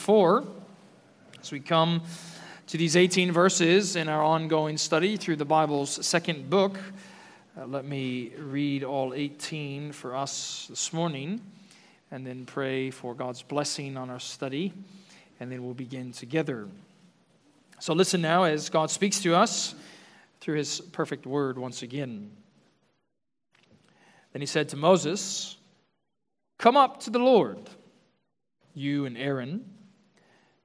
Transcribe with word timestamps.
4. 0.00 0.44
As 1.42 1.52
we 1.52 1.60
come 1.60 2.02
to 2.68 2.78
these 2.78 2.96
18 2.96 3.32
verses 3.32 3.96
in 3.96 4.08
our 4.08 4.22
ongoing 4.22 4.78
study 4.78 5.18
through 5.18 5.36
the 5.36 5.44
Bible's 5.44 6.04
second 6.06 6.48
book, 6.48 6.78
uh, 7.58 7.66
let 7.66 7.84
me 7.84 8.32
read 8.38 8.82
all 8.82 9.12
18 9.12 9.92
for 9.92 10.16
us 10.16 10.66
this 10.70 10.94
morning 10.94 11.42
and 12.10 12.26
then 12.26 12.46
pray 12.46 12.90
for 12.90 13.14
God's 13.14 13.42
blessing 13.42 13.98
on 13.98 14.08
our 14.08 14.18
study, 14.18 14.72
and 15.38 15.52
then 15.52 15.62
we'll 15.62 15.74
begin 15.74 16.12
together. 16.12 16.66
So 17.78 17.92
listen 17.92 18.22
now 18.22 18.44
as 18.44 18.70
God 18.70 18.90
speaks 18.90 19.20
to 19.20 19.36
us 19.36 19.74
through 20.40 20.56
his 20.56 20.80
perfect 20.80 21.26
word 21.26 21.58
once 21.58 21.82
again. 21.82 22.30
Then 24.32 24.40
he 24.40 24.46
said 24.46 24.70
to 24.70 24.76
Moses, 24.76 25.58
Come 26.58 26.78
up 26.78 27.00
to 27.00 27.10
the 27.10 27.18
Lord, 27.18 27.58
you 28.74 29.04
and 29.04 29.18
Aaron, 29.18 29.64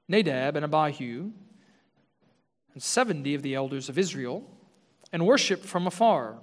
Nadab 0.07 0.55
and 0.55 0.65
Abihu, 0.65 1.31
and 2.73 2.83
seventy 2.83 3.33
of 3.33 3.41
the 3.41 3.55
elders 3.55 3.89
of 3.89 3.97
Israel, 3.97 4.43
and 5.11 5.25
worship 5.25 5.63
from 5.63 5.87
afar. 5.87 6.39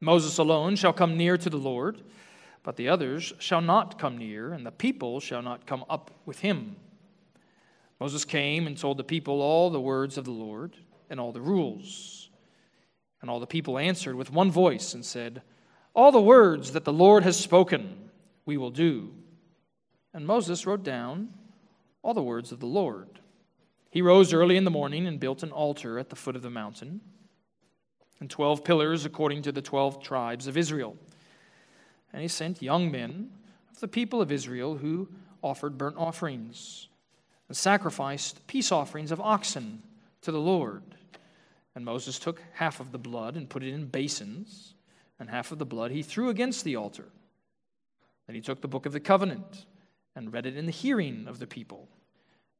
Moses 0.00 0.38
alone 0.38 0.76
shall 0.76 0.92
come 0.92 1.16
near 1.16 1.36
to 1.36 1.50
the 1.50 1.58
Lord, 1.58 2.00
but 2.62 2.76
the 2.76 2.88
others 2.88 3.32
shall 3.38 3.60
not 3.60 3.98
come 3.98 4.16
near, 4.16 4.52
and 4.52 4.64
the 4.64 4.70
people 4.70 5.20
shall 5.20 5.42
not 5.42 5.66
come 5.66 5.84
up 5.90 6.10
with 6.24 6.40
him. 6.40 6.76
Moses 7.98 8.24
came 8.24 8.66
and 8.66 8.78
told 8.78 8.96
the 8.96 9.04
people 9.04 9.42
all 9.42 9.68
the 9.68 9.80
words 9.80 10.16
of 10.16 10.24
the 10.24 10.30
Lord 10.30 10.76
and 11.10 11.20
all 11.20 11.32
the 11.32 11.40
rules. 11.40 12.30
And 13.20 13.28
all 13.28 13.40
the 13.40 13.46
people 13.46 13.76
answered 13.76 14.14
with 14.14 14.32
one 14.32 14.50
voice 14.50 14.94
and 14.94 15.04
said, 15.04 15.42
All 15.92 16.10
the 16.10 16.20
words 16.20 16.72
that 16.72 16.84
the 16.84 16.92
Lord 16.92 17.22
has 17.24 17.38
spoken 17.38 18.10
we 18.46 18.56
will 18.56 18.70
do. 18.70 19.12
And 20.14 20.26
Moses 20.26 20.66
wrote 20.66 20.82
down 20.82 21.34
all 22.02 22.14
the 22.14 22.22
words 22.22 22.52
of 22.52 22.60
the 22.60 22.66
Lord. 22.66 23.20
He 23.90 24.02
rose 24.02 24.32
early 24.32 24.56
in 24.56 24.64
the 24.64 24.70
morning 24.70 25.06
and 25.06 25.18
built 25.18 25.42
an 25.42 25.50
altar 25.50 25.98
at 25.98 26.10
the 26.10 26.16
foot 26.16 26.36
of 26.36 26.42
the 26.42 26.50
mountain, 26.50 27.00
and 28.20 28.30
twelve 28.30 28.64
pillars 28.64 29.04
according 29.04 29.42
to 29.42 29.52
the 29.52 29.62
twelve 29.62 30.02
tribes 30.02 30.46
of 30.46 30.56
Israel. 30.56 30.96
And 32.12 32.22
he 32.22 32.28
sent 32.28 32.62
young 32.62 32.90
men 32.90 33.30
of 33.72 33.80
the 33.80 33.88
people 33.88 34.20
of 34.20 34.30
Israel 34.30 34.76
who 34.76 35.08
offered 35.42 35.78
burnt 35.78 35.96
offerings 35.96 36.88
and 37.48 37.56
sacrificed 37.56 38.46
peace 38.46 38.70
offerings 38.70 39.10
of 39.10 39.20
oxen 39.20 39.82
to 40.22 40.30
the 40.30 40.40
Lord. 40.40 40.82
And 41.74 41.84
Moses 41.84 42.18
took 42.18 42.42
half 42.54 42.80
of 42.80 42.92
the 42.92 42.98
blood 42.98 43.36
and 43.36 43.48
put 43.48 43.62
it 43.62 43.72
in 43.72 43.86
basins, 43.86 44.74
and 45.18 45.30
half 45.30 45.52
of 45.52 45.58
the 45.58 45.66
blood 45.66 45.90
he 45.90 46.02
threw 46.02 46.28
against 46.28 46.64
the 46.64 46.76
altar. 46.76 47.06
Then 48.26 48.36
he 48.36 48.42
took 48.42 48.60
the 48.60 48.68
book 48.68 48.86
of 48.86 48.92
the 48.92 49.00
covenant 49.00 49.66
and 50.14 50.32
read 50.32 50.46
it 50.46 50.56
in 50.56 50.66
the 50.66 50.72
hearing 50.72 51.26
of 51.28 51.38
the 51.38 51.46
people. 51.46 51.88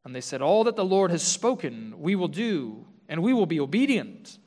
And 0.05 0.15
they 0.15 0.21
said, 0.21 0.43
All 0.43 0.65
that 0.65 0.77
the 0.77 0.85
Lord 0.85 1.11
has 1.11 1.23
spoken, 1.23 1.95
we 1.99 2.15
will 2.15 2.29
do, 2.29 2.87
and 3.09 3.23
we 3.23 3.33
will 3.33 3.47
be 3.47 3.61
obedient. 3.61 4.39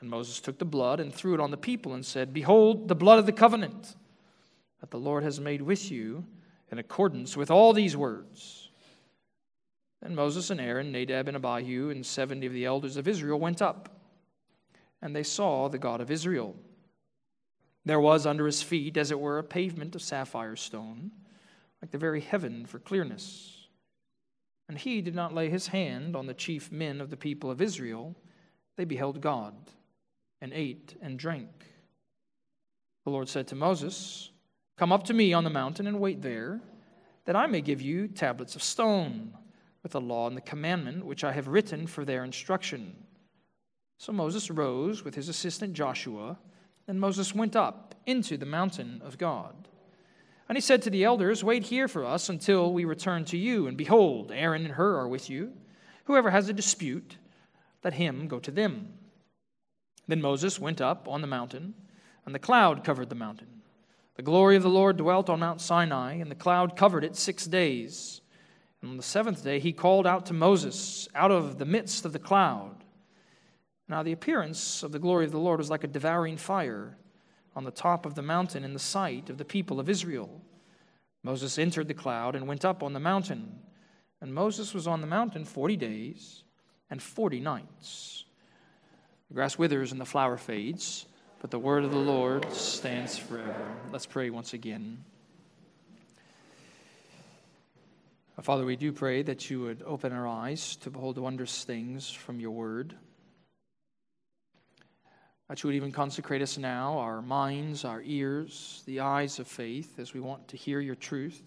And 0.00 0.10
Moses 0.10 0.40
took 0.40 0.58
the 0.58 0.64
blood 0.64 0.98
and 0.98 1.14
threw 1.14 1.34
it 1.34 1.40
on 1.40 1.50
the 1.50 1.56
people 1.56 1.94
and 1.94 2.04
said, 2.04 2.32
Behold, 2.32 2.88
the 2.88 2.94
blood 2.94 3.18
of 3.18 3.26
the 3.26 3.32
covenant 3.32 3.94
that 4.80 4.90
the 4.90 4.98
Lord 4.98 5.22
has 5.22 5.38
made 5.38 5.62
with 5.62 5.90
you 5.90 6.24
in 6.70 6.78
accordance 6.78 7.36
with 7.36 7.50
all 7.50 7.72
these 7.72 7.96
words. 7.96 8.70
Then 10.00 10.16
Moses 10.16 10.50
and 10.50 10.60
Aaron, 10.60 10.90
Nadab 10.90 11.28
and 11.28 11.36
Abihu, 11.36 11.90
and 11.90 12.04
seventy 12.04 12.46
of 12.46 12.52
the 12.52 12.64
elders 12.64 12.96
of 12.96 13.06
Israel 13.06 13.38
went 13.38 13.62
up, 13.62 13.88
and 15.00 15.14
they 15.14 15.22
saw 15.22 15.68
the 15.68 15.78
God 15.78 16.00
of 16.00 16.10
Israel. 16.10 16.56
There 17.84 18.00
was 18.00 18.26
under 18.26 18.46
his 18.46 18.62
feet, 18.62 18.96
as 18.96 19.12
it 19.12 19.20
were, 19.20 19.38
a 19.38 19.44
pavement 19.44 19.94
of 19.94 20.02
sapphire 20.02 20.56
stone, 20.56 21.12
like 21.82 21.90
the 21.90 21.98
very 21.98 22.20
heaven 22.20 22.64
for 22.64 22.78
clearness. 22.78 23.66
And 24.68 24.78
he 24.78 25.02
did 25.02 25.14
not 25.14 25.34
lay 25.34 25.50
his 25.50 25.66
hand 25.66 26.16
on 26.16 26.26
the 26.26 26.34
chief 26.34 26.70
men 26.72 27.00
of 27.00 27.10
the 27.10 27.16
people 27.16 27.50
of 27.50 27.60
Israel. 27.60 28.16
They 28.76 28.84
beheld 28.84 29.20
God, 29.20 29.54
and 30.40 30.52
ate 30.54 30.96
and 31.02 31.18
drank. 31.18 31.50
The 33.04 33.10
Lord 33.10 33.28
said 33.28 33.48
to 33.48 33.56
Moses, 33.56 34.30
Come 34.78 34.92
up 34.92 35.04
to 35.04 35.14
me 35.14 35.32
on 35.32 35.44
the 35.44 35.50
mountain 35.50 35.86
and 35.86 36.00
wait 36.00 36.22
there, 36.22 36.60
that 37.26 37.36
I 37.36 37.46
may 37.46 37.60
give 37.60 37.82
you 37.82 38.08
tablets 38.08 38.56
of 38.56 38.62
stone 38.62 39.36
with 39.82 39.92
the 39.92 40.00
law 40.00 40.28
and 40.28 40.36
the 40.36 40.40
commandment 40.40 41.04
which 41.04 41.24
I 41.24 41.32
have 41.32 41.48
written 41.48 41.86
for 41.86 42.04
their 42.04 42.24
instruction. 42.24 42.96
So 43.98 44.12
Moses 44.12 44.50
rose 44.50 45.04
with 45.04 45.14
his 45.14 45.28
assistant 45.28 45.74
Joshua 45.74 46.38
and 46.88 47.00
Moses 47.00 47.34
went 47.34 47.54
up 47.54 47.94
into 48.06 48.36
the 48.36 48.46
mountain 48.46 49.00
of 49.04 49.18
God. 49.18 49.68
And 50.52 50.56
he 50.58 50.60
said 50.60 50.82
to 50.82 50.90
the 50.90 51.04
elders, 51.04 51.42
Wait 51.42 51.62
here 51.62 51.88
for 51.88 52.04
us 52.04 52.28
until 52.28 52.74
we 52.74 52.84
return 52.84 53.24
to 53.24 53.38
you. 53.38 53.66
And 53.66 53.74
behold, 53.74 54.30
Aaron 54.30 54.66
and 54.66 54.74
Hur 54.74 54.98
are 54.98 55.08
with 55.08 55.30
you. 55.30 55.54
Whoever 56.04 56.30
has 56.30 56.46
a 56.50 56.52
dispute, 56.52 57.16
let 57.82 57.94
him 57.94 58.28
go 58.28 58.38
to 58.40 58.50
them. 58.50 58.92
Then 60.06 60.20
Moses 60.20 60.60
went 60.60 60.82
up 60.82 61.08
on 61.08 61.22
the 61.22 61.26
mountain, 61.26 61.72
and 62.26 62.34
the 62.34 62.38
cloud 62.38 62.84
covered 62.84 63.08
the 63.08 63.14
mountain. 63.14 63.62
The 64.16 64.22
glory 64.22 64.56
of 64.56 64.62
the 64.62 64.68
Lord 64.68 64.98
dwelt 64.98 65.30
on 65.30 65.40
Mount 65.40 65.62
Sinai, 65.62 66.16
and 66.16 66.30
the 66.30 66.34
cloud 66.34 66.76
covered 66.76 67.02
it 67.02 67.16
six 67.16 67.46
days. 67.46 68.20
And 68.82 68.90
on 68.90 68.96
the 68.98 69.02
seventh 69.02 69.42
day 69.42 69.58
he 69.58 69.72
called 69.72 70.06
out 70.06 70.26
to 70.26 70.34
Moses 70.34 71.08
out 71.14 71.30
of 71.30 71.56
the 71.56 71.64
midst 71.64 72.04
of 72.04 72.12
the 72.12 72.18
cloud. 72.18 72.84
Now, 73.88 74.02
the 74.02 74.12
appearance 74.12 74.82
of 74.82 74.92
the 74.92 74.98
glory 74.98 75.24
of 75.24 75.32
the 75.32 75.38
Lord 75.38 75.60
was 75.60 75.70
like 75.70 75.84
a 75.84 75.88
devouring 75.88 76.36
fire 76.36 76.98
on 77.54 77.64
the 77.64 77.70
top 77.70 78.06
of 78.06 78.14
the 78.14 78.22
mountain 78.22 78.64
in 78.64 78.72
the 78.72 78.78
sight 78.78 79.30
of 79.30 79.38
the 79.38 79.44
people 79.44 79.78
of 79.78 79.88
Israel. 79.88 80.40
Moses 81.22 81.58
entered 81.58 81.88
the 81.88 81.94
cloud 81.94 82.34
and 82.34 82.48
went 82.48 82.64
up 82.64 82.82
on 82.82 82.92
the 82.92 83.00
mountain. 83.00 83.60
And 84.20 84.34
Moses 84.34 84.74
was 84.74 84.86
on 84.86 85.00
the 85.00 85.06
mountain 85.06 85.44
40 85.44 85.76
days 85.76 86.44
and 86.90 87.02
40 87.02 87.40
nights. 87.40 88.24
The 89.28 89.34
grass 89.34 89.58
withers 89.58 89.92
and 89.92 90.00
the 90.00 90.06
flower 90.06 90.36
fades, 90.36 91.06
but 91.40 91.50
the 91.50 91.58
word 91.58 91.84
of 91.84 91.90
the 91.90 91.98
Lord 91.98 92.50
stands 92.52 93.18
forever. 93.18 93.76
Let's 93.90 94.06
pray 94.06 94.30
once 94.30 94.52
again. 94.52 95.04
Father, 98.40 98.64
we 98.64 98.74
do 98.74 98.90
pray 98.92 99.22
that 99.22 99.50
you 99.50 99.60
would 99.60 99.82
open 99.86 100.12
our 100.12 100.26
eyes 100.26 100.74
to 100.76 100.90
behold 100.90 101.16
wondrous 101.16 101.62
things 101.62 102.10
from 102.10 102.40
your 102.40 102.50
word 102.50 102.96
that 105.52 105.62
you 105.62 105.68
would 105.68 105.76
even 105.76 105.92
consecrate 105.92 106.40
us 106.40 106.56
now, 106.56 106.96
our 106.96 107.20
minds, 107.20 107.84
our 107.84 108.00
ears, 108.06 108.82
the 108.86 109.00
eyes 109.00 109.38
of 109.38 109.46
faith, 109.46 109.98
as 109.98 110.14
we 110.14 110.20
want 110.20 110.48
to 110.48 110.56
hear 110.56 110.80
your 110.80 110.94
truth, 110.94 111.42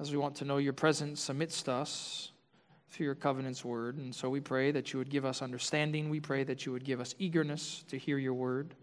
as 0.00 0.10
we 0.10 0.16
want 0.16 0.34
to 0.34 0.46
know 0.46 0.56
your 0.56 0.72
presence 0.72 1.28
amidst 1.28 1.68
us 1.68 2.32
through 2.88 3.04
your 3.04 3.14
covenant's 3.14 3.66
word. 3.66 3.98
And 3.98 4.14
so 4.14 4.30
we 4.30 4.40
pray 4.40 4.70
that 4.70 4.94
you 4.94 4.98
would 4.98 5.10
give 5.10 5.26
us 5.26 5.42
understanding. 5.42 6.08
We 6.08 6.20
pray 6.20 6.42
that 6.44 6.64
you 6.64 6.72
would 6.72 6.84
give 6.86 7.02
us 7.02 7.14
eagerness 7.18 7.84
to 7.88 7.98
hear 7.98 8.16
your 8.16 8.32
word, 8.32 8.74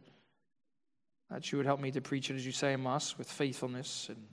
that 1.32 1.52
you 1.52 1.58
would 1.58 1.66
help 1.66 1.80
me 1.80 1.90
to 1.90 2.02
preach 2.02 2.30
it 2.30 2.36
as 2.36 2.46
you 2.46 2.52
say 2.52 2.74
I 2.74 2.76
must, 2.76 3.18
with 3.18 3.28
faithfulness 3.28 4.10
and 4.10 4.28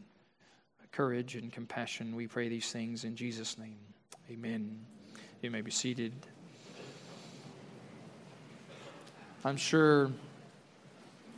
courage 0.91 1.37
and 1.37 1.51
compassion. 1.51 2.15
We 2.15 2.27
pray 2.27 2.51
these 2.51 2.71
things 2.71 3.05
in 3.05 3.17
Jesus' 3.17 3.57
name. 3.57 3.79
Amen. 4.31 4.85
You 5.41 5.51
may 5.51 5.63
be 5.63 5.71
seated. 5.71 6.13
I'm 9.45 9.57
sure 9.57 10.13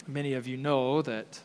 many 0.06 0.34
of 0.34 0.46
you 0.46 0.58
know 0.58 1.00
that 1.00 1.40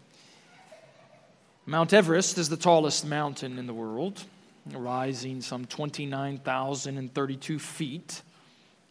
Mount 1.65 1.93
Everest 1.93 2.37
is 2.37 2.49
the 2.49 2.57
tallest 2.57 3.05
mountain 3.05 3.57
in 3.57 3.65
the 3.65 3.73
world, 3.73 4.21
rising 4.69 5.39
some 5.39 5.63
29,032 5.63 7.59
feet 7.59 8.21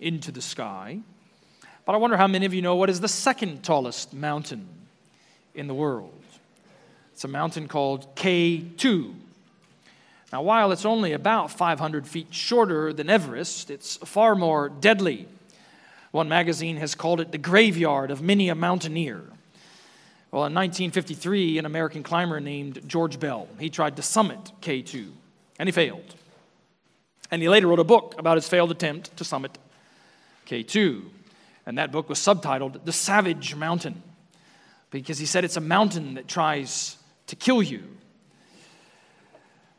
into 0.01 0.33
the 0.33 0.41
sky. 0.41 1.01
But 1.85 1.95
I 1.95 1.99
wonder 1.99 2.17
how 2.17 2.27
many 2.27 2.47
of 2.47 2.55
you 2.55 2.63
know 2.63 2.75
what 2.75 2.89
is 2.89 3.01
the 3.01 3.09
second 3.09 3.63
tallest 3.63 4.15
mountain 4.15 4.67
in 5.55 5.67
the 5.67 5.75
world? 5.75 6.23
It's 7.13 7.25
a 7.25 7.29
mountain 7.29 7.69
called 7.69 8.17
K2. 8.17 9.15
Now, 10.33 10.41
while 10.41 10.73
it's 10.73 10.87
only 10.87 11.13
about 11.13 11.51
500 11.51 12.07
feet 12.07 12.33
shorter 12.33 12.95
than 12.95 13.11
Everest, 13.11 13.71
it's 13.71 13.99
far 13.99 14.35
more 14.35 14.71
deadly 14.71 15.29
one 16.11 16.29
magazine 16.29 16.79
has 16.79 16.95
called 16.95 17.21
it 17.21 17.33
the 17.33 17.39
graveyard 17.39 18.11
of 18.11 18.23
many 18.23 18.49
a 18.49 18.55
mountaineer. 18.55 19.23
Well, 20.31 20.45
in 20.45 20.55
1953, 20.55 21.59
an 21.59 21.67
American 21.67 22.03
climber 22.03 22.41
named 22.41 22.83
George 22.87 23.19
Bell, 23.19 23.49
he 23.59 23.71
tried 23.71 23.97
to 23.97 24.03
summit 24.03 24.53
K2, 24.61 25.11
and 25.59 25.67
he 25.67 25.73
failed. 25.73 26.15
And 27.31 27.43
he 27.43 27.49
later 27.49 27.67
wrote 27.67 27.79
a 27.79 27.85
book 27.85 28.15
about 28.19 28.37
his 28.37 28.49
failed 28.49 28.71
attempt 28.71 29.17
to 29.17 29.25
summit 29.25 29.57
K2. 30.47 31.03
And 31.67 31.79
that 31.79 31.93
book 31.93 32.09
was 32.09 32.19
subtitled 32.19 32.85
The 32.85 32.93
Savage 32.93 33.55
Mountain, 33.55 34.03
because 34.91 35.19
he 35.19 35.27
said 35.27 35.45
it's 35.45 35.57
a 35.57 35.63
mountain 35.63 36.15
that 36.15 36.29
tries 36.29 36.97
to 37.27 37.37
kill 37.37 37.63
you. 37.63 37.85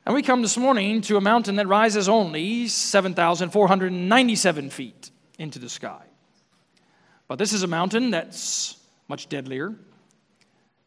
And 0.06 0.16
we 0.16 0.24
come 0.24 0.42
this 0.42 0.58
morning 0.58 1.02
to 1.02 1.18
a 1.18 1.22
mountain 1.22 1.58
that 1.58 1.68
rises 1.68 2.10
only 2.10 2.68
7,497 2.68 4.70
feet 4.72 5.12
into 5.38 5.60
the 5.60 5.70
sky. 5.70 6.09
But 7.30 7.38
this 7.38 7.54
is 7.54 7.62
a 7.62 7.68
mountain 7.68 8.10
that's 8.10 8.76
much 9.08 9.30
deadlier. 9.30 9.76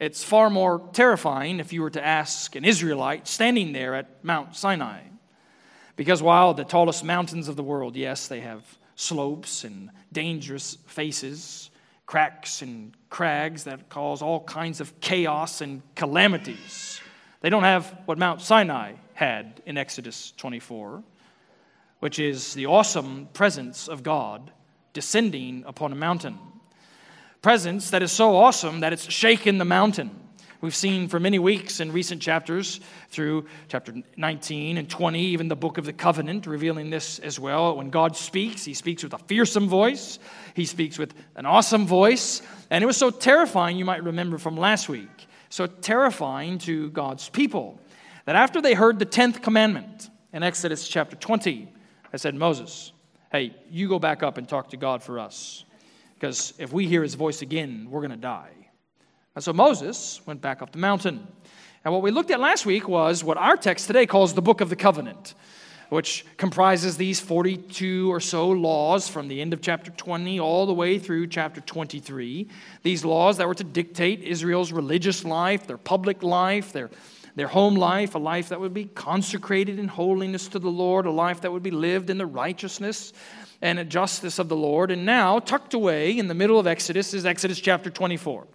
It's 0.00 0.24
far 0.24 0.50
more 0.50 0.90
terrifying 0.92 1.60
if 1.60 1.72
you 1.72 1.82
were 1.82 1.90
to 1.90 2.04
ask 2.04 2.56
an 2.56 2.64
Israelite 2.64 3.28
standing 3.28 3.72
there 3.72 3.94
at 3.94 4.24
Mount 4.24 4.56
Sinai. 4.56 5.02
Because 5.94 6.20
while 6.20 6.52
the 6.52 6.64
tallest 6.64 7.04
mountains 7.04 7.46
of 7.46 7.54
the 7.54 7.62
world, 7.62 7.94
yes, 7.94 8.26
they 8.26 8.40
have 8.40 8.64
slopes 8.96 9.62
and 9.62 9.90
dangerous 10.12 10.78
faces, 10.88 11.70
cracks 12.06 12.60
and 12.60 12.92
crags 13.08 13.62
that 13.64 13.88
cause 13.88 14.20
all 14.20 14.42
kinds 14.42 14.80
of 14.80 15.00
chaos 15.00 15.60
and 15.60 15.80
calamities. 15.94 17.00
They 17.40 17.50
don't 17.50 17.62
have 17.62 17.96
what 18.06 18.18
Mount 18.18 18.40
Sinai 18.40 18.94
had 19.14 19.62
in 19.64 19.78
Exodus 19.78 20.32
24, 20.38 21.04
which 22.00 22.18
is 22.18 22.54
the 22.54 22.66
awesome 22.66 23.28
presence 23.32 23.86
of 23.86 24.02
God 24.02 24.50
descending 24.92 25.64
upon 25.66 25.92
a 25.92 25.96
mountain. 25.96 26.38
Presence 27.40 27.90
that 27.90 28.02
is 28.02 28.12
so 28.12 28.36
awesome 28.36 28.80
that 28.80 28.92
it's 28.92 29.10
shaken 29.10 29.58
the 29.58 29.64
mountain. 29.64 30.10
We've 30.60 30.74
seen 30.74 31.08
for 31.08 31.18
many 31.18 31.40
weeks 31.40 31.80
in 31.80 31.90
recent 31.90 32.22
chapters 32.22 32.78
through 33.10 33.46
chapter 33.66 33.94
19 34.16 34.78
and 34.78 34.88
20, 34.88 35.20
even 35.20 35.48
the 35.48 35.56
book 35.56 35.76
of 35.76 35.84
the 35.84 35.92
covenant, 35.92 36.46
revealing 36.46 36.88
this 36.88 37.18
as 37.18 37.40
well. 37.40 37.76
When 37.76 37.90
God 37.90 38.16
speaks, 38.16 38.64
he 38.64 38.74
speaks 38.74 39.02
with 39.02 39.12
a 39.12 39.18
fearsome 39.18 39.68
voice, 39.68 40.20
he 40.54 40.64
speaks 40.64 41.00
with 41.00 41.14
an 41.34 41.46
awesome 41.46 41.84
voice. 41.84 42.42
And 42.70 42.84
it 42.84 42.86
was 42.86 42.96
so 42.96 43.10
terrifying, 43.10 43.76
you 43.76 43.84
might 43.84 44.04
remember 44.04 44.38
from 44.38 44.56
last 44.56 44.88
week, 44.88 45.26
so 45.48 45.66
terrifying 45.66 46.58
to 46.58 46.90
God's 46.90 47.28
people 47.28 47.80
that 48.24 48.36
after 48.36 48.60
they 48.60 48.74
heard 48.74 48.98
the 48.98 49.06
10th 49.06 49.42
commandment 49.42 50.10
in 50.32 50.42
Exodus 50.42 50.86
chapter 50.86 51.16
20, 51.16 51.68
I 52.12 52.16
said, 52.16 52.34
Moses, 52.34 52.92
hey, 53.32 53.54
you 53.70 53.88
go 53.88 53.98
back 53.98 54.22
up 54.22 54.36
and 54.36 54.46
talk 54.46 54.68
to 54.70 54.76
God 54.76 55.02
for 55.02 55.18
us. 55.18 55.64
Because 56.14 56.52
if 56.58 56.70
we 56.70 56.86
hear 56.86 57.02
his 57.02 57.14
voice 57.14 57.40
again, 57.40 57.88
we're 57.90 58.00
going 58.00 58.10
to 58.10 58.16
die. 58.16 58.52
And 59.34 59.42
so 59.42 59.54
Moses 59.54 60.20
went 60.26 60.42
back 60.42 60.60
up 60.60 60.70
the 60.70 60.78
mountain. 60.78 61.26
And 61.82 61.92
what 61.92 62.02
we 62.02 62.10
looked 62.10 62.30
at 62.30 62.38
last 62.38 62.66
week 62.66 62.86
was 62.86 63.24
what 63.24 63.38
our 63.38 63.56
text 63.56 63.86
today 63.86 64.04
calls 64.04 64.34
the 64.34 64.42
Book 64.42 64.60
of 64.60 64.68
the 64.68 64.76
Covenant, 64.76 65.34
which 65.88 66.26
comprises 66.36 66.98
these 66.98 67.18
42 67.18 68.12
or 68.12 68.20
so 68.20 68.50
laws 68.50 69.08
from 69.08 69.28
the 69.28 69.40
end 69.40 69.54
of 69.54 69.62
chapter 69.62 69.90
20 69.90 70.38
all 70.38 70.66
the 70.66 70.74
way 70.74 70.98
through 70.98 71.26
chapter 71.26 71.62
23. 71.62 72.48
These 72.82 73.04
laws 73.04 73.38
that 73.38 73.48
were 73.48 73.54
to 73.54 73.64
dictate 73.64 74.20
Israel's 74.20 74.72
religious 74.72 75.24
life, 75.24 75.66
their 75.66 75.78
public 75.78 76.22
life, 76.22 76.72
their, 76.72 76.90
their 77.34 77.48
home 77.48 77.74
life, 77.74 78.14
a 78.14 78.18
life 78.18 78.50
that 78.50 78.60
would 78.60 78.74
be 78.74 78.84
consecrated 78.84 79.78
in 79.78 79.88
holiness 79.88 80.48
to 80.48 80.58
the 80.58 80.70
Lord, 80.70 81.06
a 81.06 81.10
life 81.10 81.40
that 81.42 81.52
would 81.52 81.62
be 81.62 81.70
lived 81.70 82.10
in 82.10 82.18
the 82.18 82.26
righteousness 82.26 83.12
and 83.60 83.88
justice 83.88 84.38
of 84.38 84.48
the 84.48 84.56
Lord. 84.56 84.90
And 84.90 85.06
now, 85.06 85.38
tucked 85.38 85.74
away 85.74 86.18
in 86.18 86.28
the 86.28 86.34
middle 86.34 86.58
of 86.58 86.66
Exodus, 86.66 87.14
is 87.14 87.24
Exodus 87.24 87.60
chapter 87.60 87.90
24. 87.90 88.46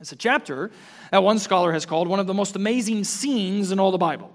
It's 0.00 0.12
a 0.12 0.16
chapter 0.16 0.70
that 1.10 1.22
one 1.22 1.38
scholar 1.38 1.72
has 1.72 1.84
called 1.84 2.08
one 2.08 2.20
of 2.20 2.26
the 2.26 2.34
most 2.34 2.56
amazing 2.56 3.04
scenes 3.04 3.72
in 3.72 3.78
all 3.78 3.90
the 3.90 3.98
Bible. 3.98 4.32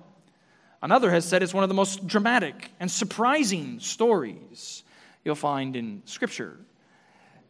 Another 0.81 1.09
has 1.09 1.25
said 1.25 1.41
it's 1.41 1.53
one 1.53 1.63
of 1.63 1.69
the 1.69 1.75
most 1.75 2.05
dramatic 2.05 2.69
and 2.79 2.91
surprising 2.91 3.79
stories 3.79 4.83
you'll 5.23 5.33
find 5.33 5.75
in 5.75 6.03
Scripture. 6.05 6.59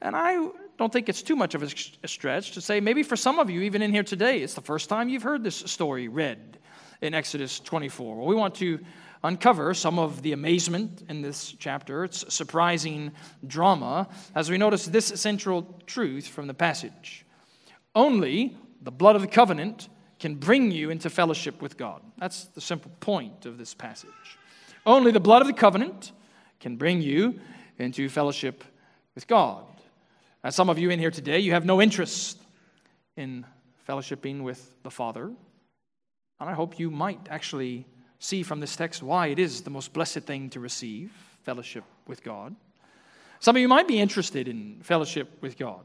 And 0.01 0.15
I 0.15 0.49
don't 0.77 0.91
think 0.91 1.09
it's 1.09 1.21
too 1.21 1.35
much 1.35 1.55
of 1.55 1.63
a 1.63 2.07
stretch 2.07 2.51
to 2.51 2.61
say 2.61 2.79
maybe 2.79 3.03
for 3.03 3.15
some 3.15 3.39
of 3.39 3.49
you, 3.49 3.61
even 3.61 3.81
in 3.81 3.91
here 3.91 4.03
today, 4.03 4.39
it's 4.39 4.55
the 4.55 4.61
first 4.61 4.89
time 4.89 5.09
you've 5.09 5.23
heard 5.23 5.43
this 5.43 5.55
story 5.55 6.07
read 6.07 6.57
in 7.01 7.13
Exodus 7.13 7.59
24. 7.59 8.17
Well, 8.17 8.27
we 8.27 8.35
want 8.35 8.55
to 8.55 8.79
uncover 9.23 9.73
some 9.73 9.97
of 9.97 10.21
the 10.21 10.33
amazement 10.33 11.03
in 11.09 11.21
this 11.21 11.55
chapter, 11.57 12.03
its 12.03 12.33
surprising 12.33 13.11
drama, 13.47 14.07
as 14.35 14.49
we 14.49 14.57
notice 14.57 14.85
this 14.85 15.07
central 15.07 15.81
truth 15.87 16.27
from 16.27 16.47
the 16.47 16.53
passage. 16.53 17.25
Only 17.95 18.55
the 18.81 18.91
blood 18.91 19.15
of 19.15 19.21
the 19.21 19.27
covenant 19.27 19.89
can 20.19 20.35
bring 20.35 20.71
you 20.71 20.89
into 20.89 21.09
fellowship 21.09 21.61
with 21.61 21.77
God. 21.77 22.01
That's 22.17 22.45
the 22.45 22.61
simple 22.61 22.91
point 22.99 23.45
of 23.45 23.57
this 23.57 23.73
passage. 23.73 24.09
Only 24.85 25.11
the 25.11 25.19
blood 25.19 25.41
of 25.41 25.47
the 25.47 25.53
covenant 25.53 26.11
can 26.59 26.75
bring 26.75 27.01
you 27.01 27.39
into 27.79 28.07
fellowship 28.09 28.63
with 29.15 29.27
God. 29.27 29.65
As 30.45 30.55
some 30.55 30.69
of 30.69 30.79
you 30.79 30.89
in 30.89 30.99
here 30.99 31.11
today, 31.11 31.39
you 31.39 31.51
have 31.51 31.65
no 31.65 31.81
interest 31.81 32.39
in 33.17 33.45
fellowshipping 33.85 34.43
with 34.43 34.81
the 34.83 34.91
Father. 34.91 35.25
And 36.39 36.49
I 36.49 36.53
hope 36.53 36.79
you 36.79 36.89
might 36.89 37.27
actually 37.29 37.85
see 38.19 38.43
from 38.43 38.61
this 38.61 38.77
text 38.77 39.03
why 39.03 39.27
it 39.27 39.39
is 39.39 39.63
the 39.63 39.69
most 39.69 39.91
blessed 39.91 40.21
thing 40.21 40.49
to 40.51 40.61
receive 40.61 41.11
fellowship 41.43 41.83
with 42.07 42.23
God. 42.23 42.55
Some 43.41 43.57
of 43.57 43.61
you 43.61 43.67
might 43.67 43.89
be 43.89 43.99
interested 43.99 44.47
in 44.47 44.79
fellowship 44.81 45.29
with 45.41 45.57
God 45.57 45.83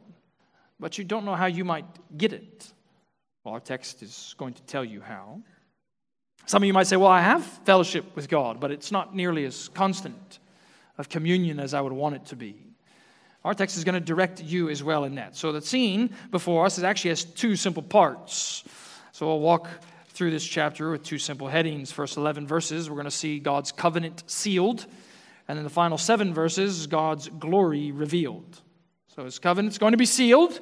but 0.80 0.96
you 0.96 1.04
don't 1.04 1.24
know 1.24 1.36
how 1.36 1.46
you 1.46 1.64
might 1.64 1.84
get 2.16 2.32
it. 2.32 2.72
Well, 3.44 3.54
our 3.54 3.60
text 3.60 4.02
is 4.02 4.34
going 4.38 4.54
to 4.54 4.62
tell 4.62 4.84
you 4.84 5.00
how. 5.00 5.42
Some 6.46 6.62
of 6.62 6.66
you 6.66 6.72
might 6.72 6.86
say, 6.86 6.96
Well, 6.96 7.10
I 7.10 7.20
have 7.20 7.44
fellowship 7.44 8.16
with 8.16 8.28
God, 8.28 8.58
but 8.58 8.70
it's 8.70 8.90
not 8.90 9.14
nearly 9.14 9.44
as 9.44 9.68
constant 9.68 10.38
of 10.98 11.08
communion 11.08 11.60
as 11.60 11.74
I 11.74 11.80
would 11.80 11.92
want 11.92 12.16
it 12.16 12.26
to 12.26 12.36
be. 12.36 12.69
Our 13.44 13.54
text 13.54 13.76
is 13.76 13.84
going 13.84 13.94
to 13.94 14.00
direct 14.00 14.42
you 14.42 14.68
as 14.68 14.82
well 14.82 15.04
in 15.04 15.14
that. 15.14 15.34
So 15.34 15.52
the 15.52 15.62
scene 15.62 16.10
before 16.30 16.66
us 16.66 16.78
actually 16.82 17.10
has 17.10 17.24
two 17.24 17.56
simple 17.56 17.82
parts. 17.82 18.64
So 19.12 19.26
we'll 19.26 19.40
walk 19.40 19.68
through 20.08 20.30
this 20.30 20.44
chapter 20.44 20.90
with 20.90 21.02
two 21.02 21.18
simple 21.18 21.48
headings. 21.48 21.90
First 21.90 22.18
11 22.18 22.46
verses, 22.46 22.90
we're 22.90 22.96
going 22.96 23.04
to 23.04 23.10
see 23.10 23.38
God's 23.38 23.72
covenant 23.72 24.24
sealed. 24.26 24.84
And 25.48 25.56
then 25.56 25.64
the 25.64 25.70
final 25.70 25.96
seven 25.96 26.34
verses, 26.34 26.86
God's 26.86 27.28
glory 27.28 27.92
revealed. 27.92 28.60
So 29.08 29.24
his 29.24 29.38
covenant's 29.38 29.78
going 29.78 29.92
to 29.92 29.98
be 29.98 30.06
sealed. 30.06 30.60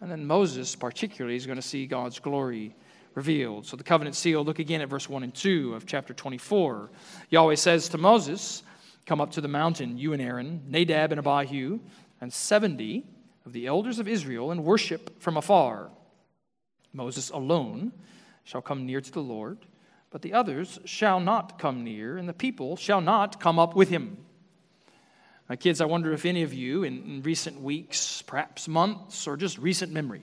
And 0.00 0.10
then 0.10 0.26
Moses, 0.26 0.74
particularly, 0.74 1.36
is 1.36 1.44
going 1.46 1.56
to 1.56 1.62
see 1.62 1.86
God's 1.86 2.18
glory 2.18 2.74
revealed. 3.14 3.66
So 3.66 3.76
the 3.76 3.84
covenant 3.84 4.16
sealed, 4.16 4.46
look 4.46 4.58
again 4.58 4.80
at 4.80 4.88
verse 4.88 5.08
1 5.08 5.22
and 5.22 5.34
2 5.34 5.74
of 5.74 5.84
chapter 5.84 6.14
24. 6.14 6.90
Yahweh 7.28 7.54
says 7.56 7.90
to 7.90 7.98
Moses, 7.98 8.62
Come 9.10 9.20
up 9.20 9.32
to 9.32 9.40
the 9.40 9.48
mountain, 9.48 9.98
you 9.98 10.12
and 10.12 10.22
Aaron, 10.22 10.62
Nadab 10.68 11.10
and 11.10 11.18
Abihu, 11.18 11.80
and 12.20 12.32
70 12.32 13.04
of 13.44 13.52
the 13.52 13.66
elders 13.66 13.98
of 13.98 14.06
Israel, 14.06 14.52
and 14.52 14.62
worship 14.62 15.20
from 15.20 15.36
afar. 15.36 15.90
Moses 16.92 17.28
alone 17.30 17.90
shall 18.44 18.62
come 18.62 18.86
near 18.86 19.00
to 19.00 19.10
the 19.10 19.18
Lord, 19.18 19.66
but 20.10 20.22
the 20.22 20.32
others 20.32 20.78
shall 20.84 21.18
not 21.18 21.58
come 21.58 21.82
near, 21.82 22.18
and 22.18 22.28
the 22.28 22.32
people 22.32 22.76
shall 22.76 23.00
not 23.00 23.40
come 23.40 23.58
up 23.58 23.74
with 23.74 23.88
him. 23.88 24.16
My 25.48 25.56
kids, 25.56 25.80
I 25.80 25.86
wonder 25.86 26.12
if 26.12 26.24
any 26.24 26.44
of 26.44 26.54
you 26.54 26.84
in, 26.84 27.02
in 27.02 27.22
recent 27.22 27.60
weeks, 27.60 28.22
perhaps 28.22 28.68
months, 28.68 29.26
or 29.26 29.36
just 29.36 29.58
recent 29.58 29.90
memory, 29.90 30.22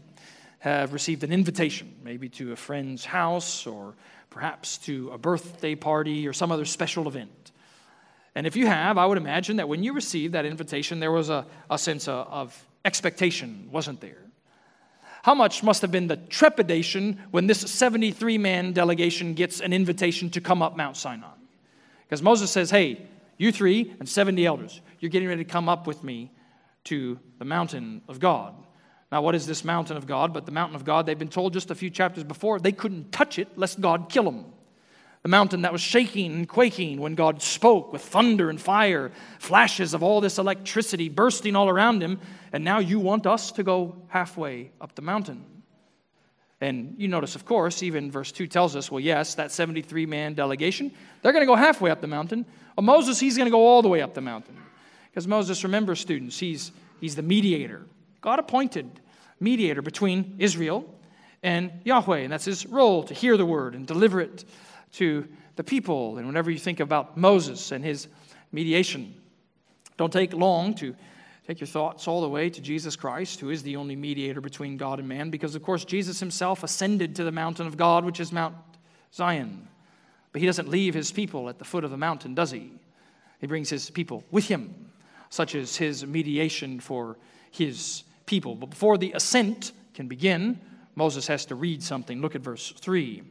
have 0.60 0.94
received 0.94 1.25
an 1.25 1.34
invitation, 1.34 1.94
maybe 2.06 2.30
to 2.30 2.54
a 2.54 2.56
friend's 2.56 3.04
house 3.04 3.68
or 3.68 3.95
perhaps 4.30 4.78
to 4.78 5.10
a 5.10 5.18
birthday 5.18 5.75
party 5.75 6.25
or 6.25 6.31
some 6.31 6.54
other 6.54 6.63
special 6.63 7.10
event. 7.10 7.51
And 8.38 8.46
if 8.46 8.56
you 8.56 8.67
have, 8.67 9.00
I 9.00 9.06
would 9.08 9.17
imagine 9.17 9.56
that 9.56 9.67
when 9.67 9.82
you 9.82 9.94
received 9.94 10.36
that 10.36 10.46
invitation, 10.46 11.00
there 11.00 11.12
was 11.12 11.32
a, 11.32 11.48
a 11.72 11.77
sense 11.79 12.08
of, 12.08 12.27
of 12.27 12.67
expectation, 12.86 13.67
wasn't 13.72 14.00
there? 14.00 14.22
How 15.24 15.34
much 15.34 15.63
must 15.63 15.82
have 15.82 15.91
been 15.91 16.06
the 16.06 16.17
trepidation 16.17 17.20
when 17.32 17.48
this 17.48 17.62
73 17.62 18.38
man 18.38 18.74
delegation 18.74 19.34
gets 19.34 19.60
an 19.60 19.74
invitation 19.74 20.29
to 20.29 20.39
come 20.39 20.62
up 20.62 20.77
Mount 20.77 20.98
Sinai? 20.98 21.34
Because 22.03 22.22
Moses 22.22 22.51
says, 22.51 22.70
Hey, 22.70 23.08
you 23.39 23.51
three 23.51 23.96
and 24.00 24.08
70 24.08 24.46
elders, 24.46 24.82
you're 25.00 25.10
getting 25.10 25.29
ready 25.29 25.44
to 25.44 25.50
come 25.50 25.67
up 25.67 25.88
with 25.88 26.03
me 26.03 26.32
to 26.84 27.17
the 27.39 27.46
mountain 27.46 28.03
of 28.08 28.20
God. 28.20 28.53
Now, 29.12 29.24
what 29.24 29.34
is 29.34 29.48
this 29.48 29.65
mountain 29.65 29.98
of 29.98 30.06
God? 30.06 30.32
But 30.32 30.46
the 30.46 30.51
mountain 30.51 30.75
of 30.75 30.86
God, 30.86 31.08
they've 31.08 31.17
been 31.17 31.27
told 31.27 31.53
just 31.53 31.72
a 31.72 31.75
few 31.75 31.89
chapters 31.89 32.24
before, 32.24 32.60
they 32.60 32.72
couldn't 32.72 33.12
touch 33.12 33.39
it 33.39 33.58
lest 33.58 33.82
God 33.82 34.10
kill 34.10 34.25
them. 34.25 34.46
The 35.27 35.31
mountain 35.31 35.63
that 35.63 35.74
was 35.74 35.81
shaking 35.81 36.31
and 36.31 36.48
quaking 36.48 37.01
when 37.01 37.13
God 37.13 37.41
spoke 37.41 37.91
with 37.91 38.01
thunder 38.01 38.50
and 38.50 38.62
fire, 38.62 39.12
flashes 39.39 39.93
of 39.93 40.01
all 40.01 40.22
this 40.22 40.38
electricity 40.38 41.10
bursting 41.10 41.53
all 41.53 41.67
around 41.67 42.01
him, 42.01 42.22
and 42.53 42.63
now 42.63 42.79
you 42.79 42.98
want 42.98 43.27
us 43.27 43.51
to 43.51 43.63
go 43.63 43.98
halfway 44.07 44.72
up 44.79 44.96
the 44.96 45.01
mountain. 45.01 45.43
And 46.62 46.96
you 46.98 47.10
notice, 47.10 47.36
of 47.36 47.43
course, 47.43 47.84
even 47.84 48.10
verse 48.10 48.31
2 48.31 48.48
tells 48.48 48.74
us, 48.77 48.89
well, 48.89 49.01
yes, 49.01 49.36
that 49.36 49.51
73 49.51 50.05
man 50.05 50.34
delegation, 50.34 50.93
they're 51.22 51.34
going 51.34 51.41
to 51.41 51.46
go 51.46 51.57
halfway 51.57 51.91
up 51.91 52.00
the 52.00 52.07
mountain. 52.07 52.46
Well, 52.77 52.86
Moses, 52.86 53.19
he's 53.19 53.36
going 53.36 53.48
to 53.48 53.51
go 53.51 53.67
all 53.67 53.81
the 53.81 53.89
way 53.89 54.01
up 54.01 54.13
the 54.13 54.22
mountain. 54.22 54.55
Because 55.10 55.27
Moses, 55.27 55.62
remember, 55.65 55.96
students, 55.96 56.39
he's, 56.39 56.72
he's 57.01 57.17
the 57.17 57.22
mediator, 57.22 57.86
God 58.22 58.39
appointed 58.39 59.01
mediator 59.41 59.81
between 59.81 60.36
Israel 60.39 60.86
and 61.43 61.74
Yahweh. 61.84 62.19
And 62.19 62.31
that's 62.31 62.46
his 62.46 62.65
role 62.65 63.03
to 63.03 63.13
hear 63.13 63.36
the 63.36 63.46
word 63.46 63.75
and 63.75 63.86
deliver 63.86 64.22
it 64.22 64.46
to 64.94 65.27
the 65.56 65.63
people. 65.63 66.17
And 66.17 66.27
whenever 66.27 66.51
you 66.51 66.58
think 66.58 66.79
about 66.79 67.17
Moses 67.17 67.72
and 67.72 67.84
his 67.84 68.08
mediation, 68.51 69.13
don't 69.98 70.13
take 70.13 70.34
long 70.34 70.74
to 70.75 70.96
take 71.48 71.60
your 71.60 71.67
thoughts 71.67 72.08
all 72.08 72.22
the 72.22 72.29
way 72.29 72.50
to 72.50 72.62
Jesus 72.62 72.96
Christ, 72.96 73.39
who 73.39 73.50
is 73.50 73.63
the 73.63 73.77
only 73.77 73.96
mediator 73.96 74.41
between 74.41 74.75
God 74.75 75.00
and 75.00 75.08
man, 75.08 75.29
because 75.29 75.56
of 75.56 75.63
course 75.63 75.86
Jesus 75.86 76.20
himself 76.20 76.63
ascended 76.63 77.15
to 77.15 77.24
the 77.24 77.32
mountain 77.32 77.67
of 77.67 77.77
God, 77.77 78.03
which 78.03 78.20
is 78.20 78.32
Mount 78.32 78.56
Zion. 79.13 79.67
But 80.34 80.41
he 80.41 80.46
doesn't 80.46 80.67
leave 80.67 80.94
his 80.94 81.12
people 81.12 81.48
at 81.48 81.58
the 81.58 81.65
foot 81.65 81.86
of 81.86 81.91
the 81.91 81.98
mountain, 81.98 82.36
does 82.36 82.51
he? 82.51 82.74
He 83.39 83.48
brings 83.48 83.70
his 83.70 83.89
people 83.89 84.24
with 84.29 84.48
him, 84.48 84.91
such 85.29 85.56
as 85.56 85.77
his 85.77 86.06
mediation 86.06 86.79
for 86.79 87.17
his 87.51 88.03
people. 88.25 88.56
But 88.56 88.72
before 88.72 88.98
the 88.98 89.13
ascent 89.13 89.72
can 89.94 90.08
begin, 90.08 90.60
Moses 90.96 91.27
has 91.27 91.46
to 91.46 91.56
read 91.56 91.82
something. 91.82 92.22
Look 92.22 92.36
at 92.36 92.41
verse 92.41 92.74
3. 92.77 93.24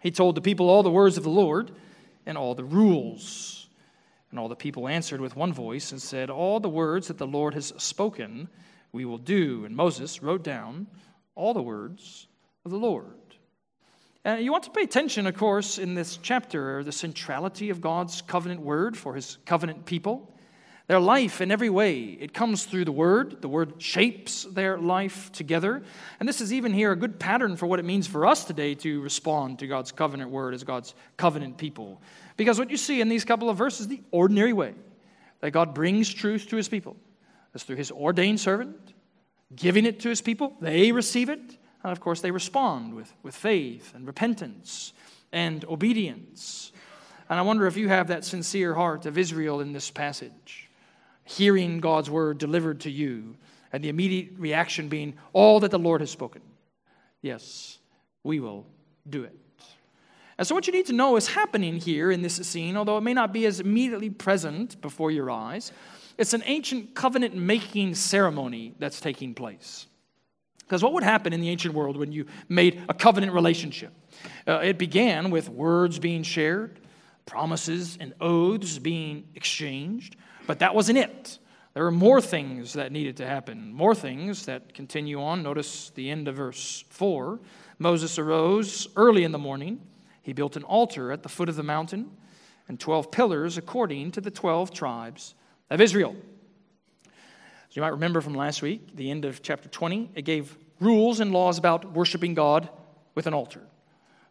He 0.00 0.10
told 0.10 0.34
the 0.34 0.40
people 0.40 0.68
all 0.68 0.82
the 0.82 0.90
words 0.90 1.16
of 1.16 1.24
the 1.24 1.30
Lord 1.30 1.72
and 2.26 2.38
all 2.38 2.54
the 2.54 2.64
rules. 2.64 3.68
And 4.30 4.38
all 4.38 4.48
the 4.48 4.56
people 4.56 4.86
answered 4.86 5.20
with 5.20 5.36
one 5.36 5.52
voice 5.52 5.90
and 5.90 6.00
said, 6.00 6.30
All 6.30 6.60
the 6.60 6.68
words 6.68 7.08
that 7.08 7.18
the 7.18 7.26
Lord 7.26 7.54
has 7.54 7.72
spoken, 7.78 8.48
we 8.92 9.04
will 9.04 9.18
do. 9.18 9.64
And 9.64 9.74
Moses 9.74 10.22
wrote 10.22 10.44
down 10.44 10.86
all 11.34 11.54
the 11.54 11.62
words 11.62 12.28
of 12.64 12.70
the 12.70 12.76
Lord. 12.76 13.14
And 14.24 14.44
you 14.44 14.52
want 14.52 14.64
to 14.64 14.70
pay 14.70 14.82
attention, 14.82 15.26
of 15.26 15.36
course, 15.36 15.78
in 15.78 15.94
this 15.94 16.18
chapter, 16.18 16.84
the 16.84 16.92
centrality 16.92 17.70
of 17.70 17.80
God's 17.80 18.20
covenant 18.20 18.60
word 18.60 18.96
for 18.96 19.14
his 19.14 19.38
covenant 19.46 19.86
people. 19.86 20.30
Their 20.88 21.00
life 21.00 21.42
in 21.42 21.50
every 21.50 21.68
way, 21.68 22.16
it 22.18 22.32
comes 22.32 22.64
through 22.64 22.86
the 22.86 22.92
Word. 22.92 23.42
The 23.42 23.48
Word 23.48 23.74
shapes 23.76 24.44
their 24.44 24.78
life 24.78 25.30
together. 25.32 25.82
And 26.18 26.26
this 26.26 26.40
is 26.40 26.50
even 26.50 26.72
here 26.72 26.92
a 26.92 26.96
good 26.96 27.20
pattern 27.20 27.56
for 27.56 27.66
what 27.66 27.78
it 27.78 27.84
means 27.84 28.06
for 28.06 28.26
us 28.26 28.44
today 28.44 28.74
to 28.76 29.02
respond 29.02 29.58
to 29.58 29.66
God's 29.66 29.92
covenant 29.92 30.30
Word 30.30 30.54
as 30.54 30.64
God's 30.64 30.94
covenant 31.18 31.58
people. 31.58 32.00
Because 32.38 32.58
what 32.58 32.70
you 32.70 32.78
see 32.78 33.02
in 33.02 33.10
these 33.10 33.26
couple 33.26 33.50
of 33.50 33.58
verses, 33.58 33.86
the 33.86 34.00
ordinary 34.10 34.54
way 34.54 34.72
that 35.40 35.50
God 35.50 35.74
brings 35.74 36.12
truth 36.12 36.48
to 36.48 36.56
His 36.56 36.70
people 36.70 36.96
is 37.52 37.64
through 37.64 37.76
His 37.76 37.92
ordained 37.92 38.40
servant, 38.40 38.94
giving 39.54 39.84
it 39.84 40.00
to 40.00 40.08
His 40.08 40.22
people. 40.22 40.56
They 40.58 40.90
receive 40.92 41.28
it. 41.28 41.58
And 41.82 41.92
of 41.92 42.00
course, 42.00 42.22
they 42.22 42.30
respond 42.30 42.94
with, 42.94 43.12
with 43.22 43.36
faith 43.36 43.94
and 43.94 44.06
repentance 44.06 44.94
and 45.32 45.66
obedience. 45.66 46.72
And 47.28 47.38
I 47.38 47.42
wonder 47.42 47.66
if 47.66 47.76
you 47.76 47.90
have 47.90 48.08
that 48.08 48.24
sincere 48.24 48.72
heart 48.72 49.04
of 49.04 49.18
Israel 49.18 49.60
in 49.60 49.74
this 49.74 49.90
passage 49.90 50.67
hearing 51.28 51.78
God's 51.80 52.10
word 52.10 52.38
delivered 52.38 52.80
to 52.80 52.90
you, 52.90 53.36
and 53.72 53.84
the 53.84 53.90
immediate 53.90 54.30
reaction 54.38 54.88
being, 54.88 55.14
All 55.32 55.60
that 55.60 55.70
the 55.70 55.78
Lord 55.78 56.00
has 56.00 56.10
spoken. 56.10 56.40
Yes, 57.20 57.78
we 58.24 58.40
will 58.40 58.66
do 59.08 59.24
it. 59.24 59.36
And 60.38 60.46
so, 60.46 60.54
what 60.54 60.66
you 60.66 60.72
need 60.72 60.86
to 60.86 60.92
know 60.92 61.16
is 61.16 61.26
happening 61.26 61.78
here 61.78 62.10
in 62.10 62.22
this 62.22 62.36
scene, 62.36 62.76
although 62.76 62.96
it 62.96 63.02
may 63.02 63.12
not 63.12 63.32
be 63.32 63.44
as 63.44 63.60
immediately 63.60 64.08
present 64.08 64.80
before 64.80 65.10
your 65.10 65.30
eyes, 65.30 65.72
it's 66.16 66.32
an 66.32 66.42
ancient 66.46 66.94
covenant 66.94 67.34
making 67.34 67.94
ceremony 67.94 68.74
that's 68.78 69.00
taking 69.00 69.34
place. 69.34 69.86
Because 70.60 70.82
what 70.82 70.92
would 70.92 71.02
happen 71.02 71.32
in 71.32 71.40
the 71.40 71.48
ancient 71.48 71.74
world 71.74 71.96
when 71.96 72.12
you 72.12 72.26
made 72.48 72.82
a 72.88 72.94
covenant 72.94 73.32
relationship? 73.32 73.92
Uh, 74.46 74.60
it 74.62 74.78
began 74.78 75.30
with 75.30 75.48
words 75.48 75.98
being 75.98 76.22
shared, 76.22 76.78
promises 77.26 77.98
and 78.00 78.14
oaths 78.20 78.78
being 78.78 79.24
exchanged, 79.34 80.16
but 80.48 80.60
that 80.60 80.74
wasn't 80.74 80.96
it. 80.96 81.38
There 81.74 81.84
were 81.84 81.90
more 81.90 82.22
things 82.22 82.72
that 82.72 82.90
needed 82.90 83.18
to 83.18 83.26
happen, 83.26 83.70
more 83.70 83.94
things 83.94 84.46
that 84.46 84.72
continue 84.72 85.22
on. 85.22 85.42
Notice 85.42 85.90
the 85.90 86.10
end 86.10 86.26
of 86.26 86.36
verse 86.36 86.84
4. 86.88 87.38
Moses 87.78 88.18
arose 88.18 88.88
early 88.96 89.24
in 89.24 89.30
the 89.30 89.38
morning. 89.38 89.78
He 90.22 90.32
built 90.32 90.56
an 90.56 90.62
altar 90.62 91.12
at 91.12 91.22
the 91.22 91.28
foot 91.28 91.50
of 91.50 91.56
the 91.56 91.62
mountain 91.62 92.10
and 92.66 92.80
12 92.80 93.10
pillars 93.10 93.58
according 93.58 94.10
to 94.12 94.22
the 94.22 94.30
12 94.30 94.72
tribes 94.72 95.34
of 95.68 95.82
Israel. 95.82 96.16
As 97.04 97.76
you 97.76 97.82
might 97.82 97.92
remember 97.92 98.22
from 98.22 98.34
last 98.34 98.62
week, 98.62 98.96
the 98.96 99.10
end 99.10 99.26
of 99.26 99.42
chapter 99.42 99.68
20, 99.68 100.12
it 100.14 100.22
gave 100.22 100.56
rules 100.80 101.20
and 101.20 101.30
laws 101.30 101.58
about 101.58 101.92
worshiping 101.92 102.32
God 102.32 102.70
with 103.14 103.26
an 103.26 103.34
altar. 103.34 103.60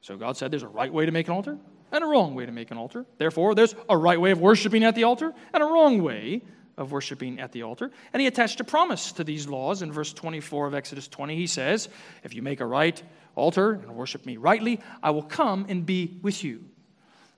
So 0.01 0.17
God 0.17 0.35
said 0.35 0.49
there's 0.49 0.63
a 0.63 0.67
right 0.67 0.91
way 0.91 1.05
to 1.05 1.11
make 1.11 1.27
an 1.27 1.35
altar 1.35 1.59
and 1.91 2.03
a 2.03 2.07
wrong 2.07 2.35
way 2.35 2.45
to 2.45 2.51
make 2.51 2.71
an 2.71 2.77
altar. 2.77 3.05
Therefore, 3.17 3.55
there's 3.55 3.75
a 3.89 3.97
right 3.97 4.19
way 4.19 4.31
of 4.31 4.39
worshiping 4.39 4.83
at 4.83 4.95
the 4.95 5.03
altar 5.03 5.33
and 5.53 5.63
a 5.63 5.65
wrong 5.65 6.01
way 6.03 6.41
of 6.77 6.91
worshiping 6.91 7.39
at 7.39 7.51
the 7.51 7.63
altar. 7.63 7.91
And 8.13 8.21
he 8.21 8.27
attached 8.27 8.59
a 8.59 8.63
promise 8.63 9.11
to 9.13 9.23
these 9.23 9.47
laws. 9.47 9.81
In 9.81 9.91
verse 9.91 10.13
24 10.13 10.67
of 10.67 10.73
Exodus 10.73 11.07
20, 11.07 11.35
he 11.35 11.47
says, 11.47 11.89
If 12.23 12.33
you 12.33 12.41
make 12.41 12.59
a 12.59 12.65
right 12.65 13.01
altar 13.35 13.73
and 13.73 13.95
worship 13.95 14.25
me 14.25 14.37
rightly, 14.37 14.79
I 15.01 15.11
will 15.11 15.23
come 15.23 15.65
and 15.69 15.85
be 15.85 16.19
with 16.21 16.43
you. 16.43 16.63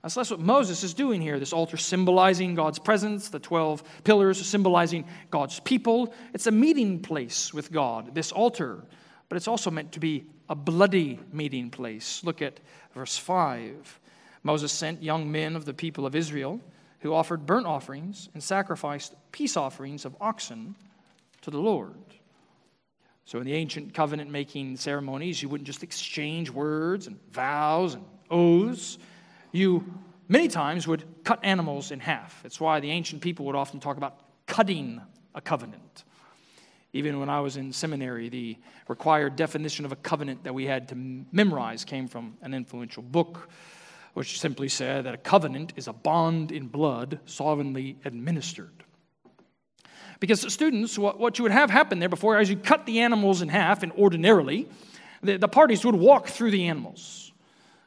So 0.08 0.20
that's 0.20 0.30
what 0.30 0.40
Moses 0.40 0.82
is 0.82 0.94
doing 0.94 1.20
here. 1.20 1.38
This 1.38 1.52
altar 1.52 1.76
symbolizing 1.76 2.54
God's 2.54 2.78
presence, 2.78 3.28
the 3.28 3.38
12 3.38 3.82
pillars 4.04 4.44
symbolizing 4.46 5.04
God's 5.30 5.60
people. 5.60 6.14
It's 6.32 6.46
a 6.46 6.50
meeting 6.50 7.00
place 7.00 7.52
with 7.52 7.70
God, 7.70 8.14
this 8.14 8.32
altar. 8.32 8.82
But 9.28 9.36
it's 9.36 9.48
also 9.48 9.70
meant 9.70 9.92
to 9.92 10.00
be 10.00 10.24
a 10.48 10.54
bloody 10.54 11.20
meeting 11.32 11.68
place. 11.68 12.24
Look 12.24 12.40
at 12.40 12.60
verse 12.94 13.18
5. 13.18 13.99
Moses 14.42 14.72
sent 14.72 15.02
young 15.02 15.30
men 15.30 15.56
of 15.56 15.64
the 15.64 15.74
people 15.74 16.06
of 16.06 16.14
Israel 16.14 16.60
who 17.00 17.14
offered 17.14 17.46
burnt 17.46 17.66
offerings 17.66 18.28
and 18.34 18.42
sacrificed 18.42 19.14
peace 19.32 19.56
offerings 19.56 20.04
of 20.04 20.16
oxen 20.20 20.74
to 21.42 21.50
the 21.50 21.58
Lord. 21.58 21.96
So, 23.24 23.38
in 23.38 23.44
the 23.44 23.54
ancient 23.54 23.94
covenant 23.94 24.30
making 24.30 24.76
ceremonies, 24.76 25.42
you 25.42 25.48
wouldn't 25.48 25.66
just 25.66 25.82
exchange 25.82 26.50
words 26.50 27.06
and 27.06 27.18
vows 27.30 27.94
and 27.94 28.04
oaths. 28.30 28.98
You 29.52 29.84
many 30.28 30.48
times 30.48 30.86
would 30.88 31.04
cut 31.24 31.40
animals 31.42 31.90
in 31.90 32.00
half. 32.00 32.42
It's 32.44 32.60
why 32.60 32.80
the 32.80 32.90
ancient 32.90 33.22
people 33.22 33.46
would 33.46 33.56
often 33.56 33.80
talk 33.80 33.96
about 33.96 34.20
cutting 34.46 35.00
a 35.34 35.40
covenant. 35.40 36.04
Even 36.92 37.20
when 37.20 37.28
I 37.28 37.40
was 37.40 37.56
in 37.56 37.72
seminary, 37.72 38.28
the 38.28 38.56
required 38.88 39.36
definition 39.36 39.84
of 39.84 39.92
a 39.92 39.96
covenant 39.96 40.42
that 40.42 40.52
we 40.52 40.66
had 40.66 40.88
to 40.88 40.96
memorize 41.30 41.84
came 41.84 42.08
from 42.08 42.36
an 42.42 42.52
influential 42.52 43.02
book 43.02 43.48
which 44.14 44.40
simply 44.40 44.68
said 44.68 45.04
that 45.04 45.14
a 45.14 45.18
covenant 45.18 45.72
is 45.76 45.88
a 45.88 45.92
bond 45.92 46.52
in 46.52 46.66
blood 46.66 47.20
sovereignly 47.26 47.96
administered. 48.04 48.84
Because 50.18 50.52
students, 50.52 50.98
what, 50.98 51.18
what 51.18 51.38
you 51.38 51.44
would 51.44 51.52
have 51.52 51.70
happen 51.70 51.98
there 51.98 52.08
before, 52.08 52.36
as 52.36 52.50
you 52.50 52.56
cut 52.56 52.84
the 52.84 53.00
animals 53.00 53.40
in 53.40 53.48
half, 53.48 53.82
and 53.82 53.90
ordinarily, 53.92 54.68
the, 55.22 55.38
the 55.38 55.48
parties 55.48 55.84
would 55.84 55.94
walk 55.94 56.28
through 56.28 56.50
the 56.50 56.68
animals, 56.68 57.32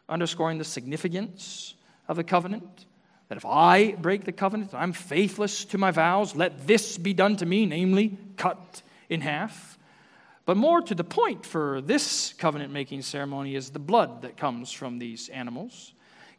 underscoring 0.10 0.58
the 0.58 0.64
significance 0.64 1.76
of 2.08 2.16
the 2.16 2.24
covenant. 2.24 2.86
That 3.30 3.38
if 3.38 3.46
I 3.46 3.94
break 3.94 4.26
the 4.26 4.32
covenant, 4.32 4.74
I'm 4.74 4.94
faithless 4.94 5.66
to 5.66 5.78
my 5.78 5.92
vows, 5.92 6.36
let 6.36 6.68
this 6.68 6.98
be 6.98 7.14
done 7.14 7.38
to 7.38 7.46
me, 7.46 7.66
namely, 7.66 8.18
cut 8.36 8.82
in 9.10 9.22
half. 9.22 9.78
But 10.46 10.58
more 10.58 10.82
to 10.82 10.96
the 10.96 11.06
point 11.06 11.46
for 11.46 11.82
this 11.82 12.34
covenant 12.34 12.74
making 12.74 13.04
ceremony 13.04 13.56
is 13.56 13.70
the 13.70 13.80
blood 13.80 14.24
that 14.24 14.38
comes 14.38 14.72
from 14.72 15.00
these 15.00 15.30
animals. 15.30 15.93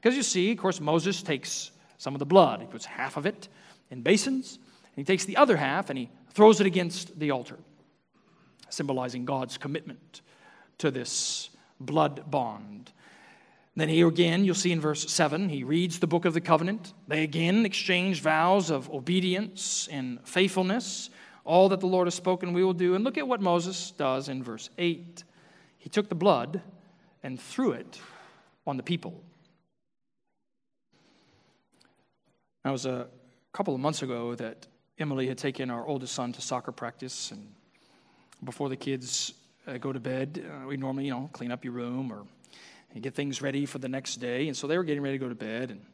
Because 0.05 0.19
you 0.19 0.23
see, 0.23 0.53
of 0.53 0.59
course, 0.59 0.83
Moses 0.83 1.23
takes 1.23 1.71
some 1.97 2.15
of 2.15 2.19
the 2.19 2.27
blood, 2.27 2.61
he 2.61 2.67
puts 2.67 2.85
half 2.85 3.17
of 3.17 3.25
it 3.25 3.49
in 3.91 4.03
basins, 4.03 4.59
and 4.59 4.97
he 4.97 5.03
takes 5.03 5.25
the 5.25 5.39
other 5.39 5.57
half 5.57 5.89
and 5.89 5.99
he 5.99 6.11
throws 6.29 6.61
it 6.61 6.67
against 6.67 7.19
the 7.19 7.31
altar, 7.31 7.57
symbolizing 8.69 9.25
God's 9.25 9.57
commitment 9.57 10.21
to 10.77 10.91
this 10.91 11.49
blood 11.81 12.31
bond. 12.31 12.93
Then 13.77 13.89
here 13.89 14.07
again, 14.07 14.45
you'll 14.45 14.55
see 14.55 14.73
in 14.73 14.81
verse 14.83 15.11
7, 15.11 15.49
he 15.49 15.65
reads 15.65 16.01
the 16.01 16.07
book 16.07 16.27
of 16.27 16.35
the 16.35 16.41
covenant. 16.43 16.93
They 17.09 17.23
again 17.23 17.65
exchange 17.65 18.21
vows 18.21 18.69
of 18.69 18.91
obedience 18.91 19.89
and 19.91 20.19
faithfulness. 20.29 21.09
All 21.47 21.71
that 21.71 21.81
the 21.81 21.87
Lord 21.87 22.09
has 22.09 22.15
spoken, 22.15 22.53
we 22.53 22.63
will 22.63 22.75
do. 22.75 22.95
And 22.95 23.05
look 23.05 23.17
at 23.17 23.27
what 23.27 23.41
Moses 23.41 23.93
does 23.93 24.29
in 24.29 24.43
verse 24.43 24.69
8. 24.77 25.25
He 25.79 25.89
took 25.89 26.11
the 26.11 26.15
blood 26.15 26.61
and 27.23 27.41
threw 27.41 27.73
it 27.73 27.99
on 28.67 28.77
the 28.77 28.83
people. 28.83 29.23
That 32.65 32.71
was 32.71 32.87
a 32.87 33.09
couple 33.53 33.75
of 33.75 33.81
months 33.81 34.03
ago 34.03 34.35
that 34.37 34.67
Emily 34.99 35.29
had 35.29 35.37
taken 35.37 35.71
our 35.71 35.87
oldest 35.87 36.15
son 36.15 36.33
to 36.33 36.41
soccer 36.41 36.73
practice, 36.73 37.31
and 37.31 37.47
before 38.43 38.71
the 38.71 38.77
kids 38.77 39.35
uh, 39.67 39.77
go 39.77 39.93
to 39.93 40.01
bed, 40.01 40.43
uh, 40.49 40.67
we 40.67 40.79
normally, 40.79 41.05
you 41.05 41.11
know, 41.11 41.29
clean 41.35 41.53
up 41.53 41.63
your 41.63 41.75
room 41.75 42.11
or 42.11 42.25
get 42.99 43.15
things 43.15 43.43
ready 43.43 43.67
for 43.67 43.79
the 43.81 43.89
next 43.89 44.17
day. 44.17 44.47
And 44.49 44.57
so 44.57 44.67
they 44.67 44.79
were 44.79 44.85
getting 44.85 45.03
ready 45.03 45.19
to 45.19 45.23
go 45.23 45.29
to 45.29 45.35
bed, 45.35 45.73
and 45.73 45.85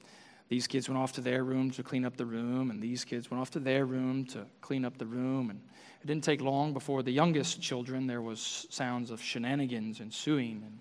these 0.48 0.68
kids 0.68 0.88
went 0.88 1.00
off 1.00 1.12
to 1.14 1.20
their 1.20 1.42
room 1.42 1.72
to 1.72 1.82
clean 1.82 2.04
up 2.04 2.16
the 2.16 2.24
room, 2.24 2.70
and 2.70 2.80
these 2.80 3.04
kids 3.04 3.32
went 3.32 3.40
off 3.40 3.50
to 3.50 3.58
their 3.58 3.84
room 3.84 4.24
to 4.26 4.46
clean 4.60 4.84
up 4.84 4.96
the 4.96 5.06
room. 5.06 5.50
And 5.50 5.60
it 6.02 6.06
didn't 6.06 6.22
take 6.22 6.40
long 6.40 6.72
before 6.72 7.02
the 7.02 7.10
youngest 7.10 7.60
children 7.60 8.06
there 8.06 8.22
was 8.22 8.68
sounds 8.70 9.10
of 9.10 9.20
shenanigans 9.20 10.00
ensuing, 10.00 10.62
and 10.64 10.78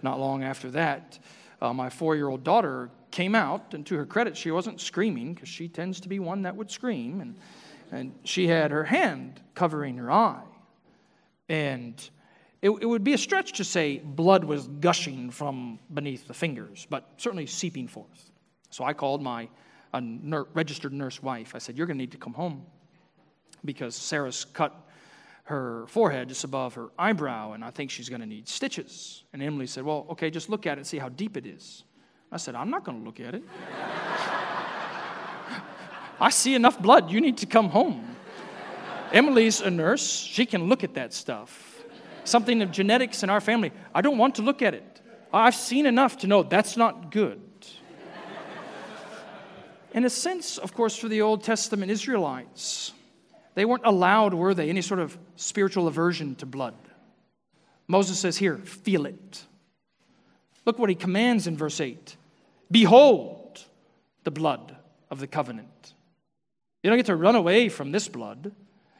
not 0.00 0.18
long 0.18 0.42
after 0.42 0.70
that, 0.70 1.18
uh, 1.60 1.72
my 1.72 1.90
four-year-old 1.90 2.44
daughter 2.44 2.90
came 3.10 3.34
out, 3.34 3.74
and 3.74 3.86
to 3.86 3.96
her 3.96 4.06
credit, 4.06 4.36
she 4.36 4.50
wasn't 4.50 4.80
screaming 4.80 5.34
because 5.34 5.48
she 5.48 5.68
tends 5.68 6.00
to 6.00 6.08
be 6.08 6.18
one 6.18 6.42
that 6.42 6.54
would 6.56 6.70
scream. 6.70 7.20
And, 7.20 7.36
and 7.90 8.14
she 8.24 8.46
had 8.46 8.70
her 8.70 8.84
hand 8.84 9.40
covering 9.54 9.96
her 9.96 10.10
eye. 10.10 10.44
And 11.48 11.94
it, 12.60 12.70
it 12.70 12.86
would 12.86 13.04
be 13.04 13.14
a 13.14 13.18
stretch 13.18 13.52
to 13.54 13.64
say 13.64 13.98
blood 13.98 14.44
was 14.44 14.68
gushing 14.80 15.30
from 15.30 15.78
beneath 15.92 16.26
the 16.26 16.34
fingers, 16.34 16.86
but 16.90 17.08
certainly 17.16 17.46
seeping 17.46 17.88
forth. 17.88 18.30
So 18.70 18.84
I 18.84 18.92
called 18.92 19.22
my 19.22 19.48
a 19.94 20.00
ner- 20.00 20.46
registered 20.54 20.92
nurse 20.92 21.22
wife. 21.22 21.54
I 21.54 21.58
said, 21.58 21.78
You're 21.78 21.86
going 21.86 21.96
to 21.96 22.02
need 22.02 22.12
to 22.12 22.18
come 22.18 22.34
home 22.34 22.66
because 23.64 23.94
Sarah's 23.94 24.44
cut 24.44 24.87
her 25.48 25.86
forehead 25.86 26.28
just 26.28 26.44
above 26.44 26.74
her 26.74 26.90
eyebrow, 26.98 27.52
and 27.52 27.64
I 27.64 27.70
think 27.70 27.90
she's 27.90 28.10
going 28.10 28.20
to 28.20 28.26
need 28.26 28.48
stitches. 28.48 29.24
And 29.32 29.42
Emily 29.42 29.66
said, 29.66 29.82
Well, 29.82 30.06
okay, 30.10 30.30
just 30.30 30.50
look 30.50 30.66
at 30.66 30.72
it 30.72 30.80
and 30.80 30.86
see 30.86 30.98
how 30.98 31.08
deep 31.08 31.38
it 31.38 31.46
is. 31.46 31.84
I 32.30 32.36
said, 32.36 32.54
I'm 32.54 32.68
not 32.68 32.84
going 32.84 32.98
to 32.98 33.04
look 33.04 33.18
at 33.18 33.34
it. 33.34 33.42
I 36.20 36.28
see 36.28 36.54
enough 36.54 36.78
blood. 36.78 37.10
You 37.10 37.22
need 37.22 37.38
to 37.38 37.46
come 37.46 37.70
home. 37.70 38.14
Emily's 39.10 39.62
a 39.62 39.70
nurse. 39.70 40.06
She 40.06 40.44
can 40.44 40.68
look 40.68 40.84
at 40.84 40.92
that 40.94 41.14
stuff. 41.14 41.82
something 42.24 42.60
of 42.60 42.70
genetics 42.70 43.22
in 43.22 43.30
our 43.30 43.40
family. 43.40 43.72
I 43.94 44.02
don't 44.02 44.18
want 44.18 44.34
to 44.34 44.42
look 44.42 44.60
at 44.60 44.74
it. 44.74 45.00
I've 45.32 45.54
seen 45.54 45.86
enough 45.86 46.18
to 46.18 46.26
know 46.26 46.42
that's 46.42 46.76
not 46.76 47.10
good. 47.10 47.40
in 49.94 50.04
a 50.04 50.10
sense, 50.10 50.58
of 50.58 50.74
course, 50.74 50.94
for 50.94 51.08
the 51.08 51.22
Old 51.22 51.42
Testament 51.42 51.90
Israelites, 51.90 52.92
they 53.54 53.64
weren't 53.64 53.86
allowed, 53.86 54.34
were 54.34 54.52
they, 54.52 54.68
any 54.68 54.82
sort 54.82 55.00
of 55.00 55.16
spiritual 55.38 55.86
aversion 55.86 56.34
to 56.36 56.46
blood. 56.46 56.74
Moses 57.86 58.18
says, 58.18 58.36
Here, 58.36 58.58
feel 58.58 59.06
it. 59.06 59.44
Look 60.66 60.78
what 60.78 60.90
he 60.90 60.94
commands 60.94 61.46
in 61.46 61.56
verse 61.56 61.80
8 61.80 62.16
Behold 62.70 63.64
the 64.24 64.30
blood 64.30 64.76
of 65.10 65.20
the 65.20 65.26
covenant. 65.26 65.94
You 66.82 66.90
don't 66.90 66.98
get 66.98 67.06
to 67.06 67.16
run 67.16 67.34
away 67.34 67.68
from 67.68 67.92
this 67.92 68.08
blood. 68.08 68.52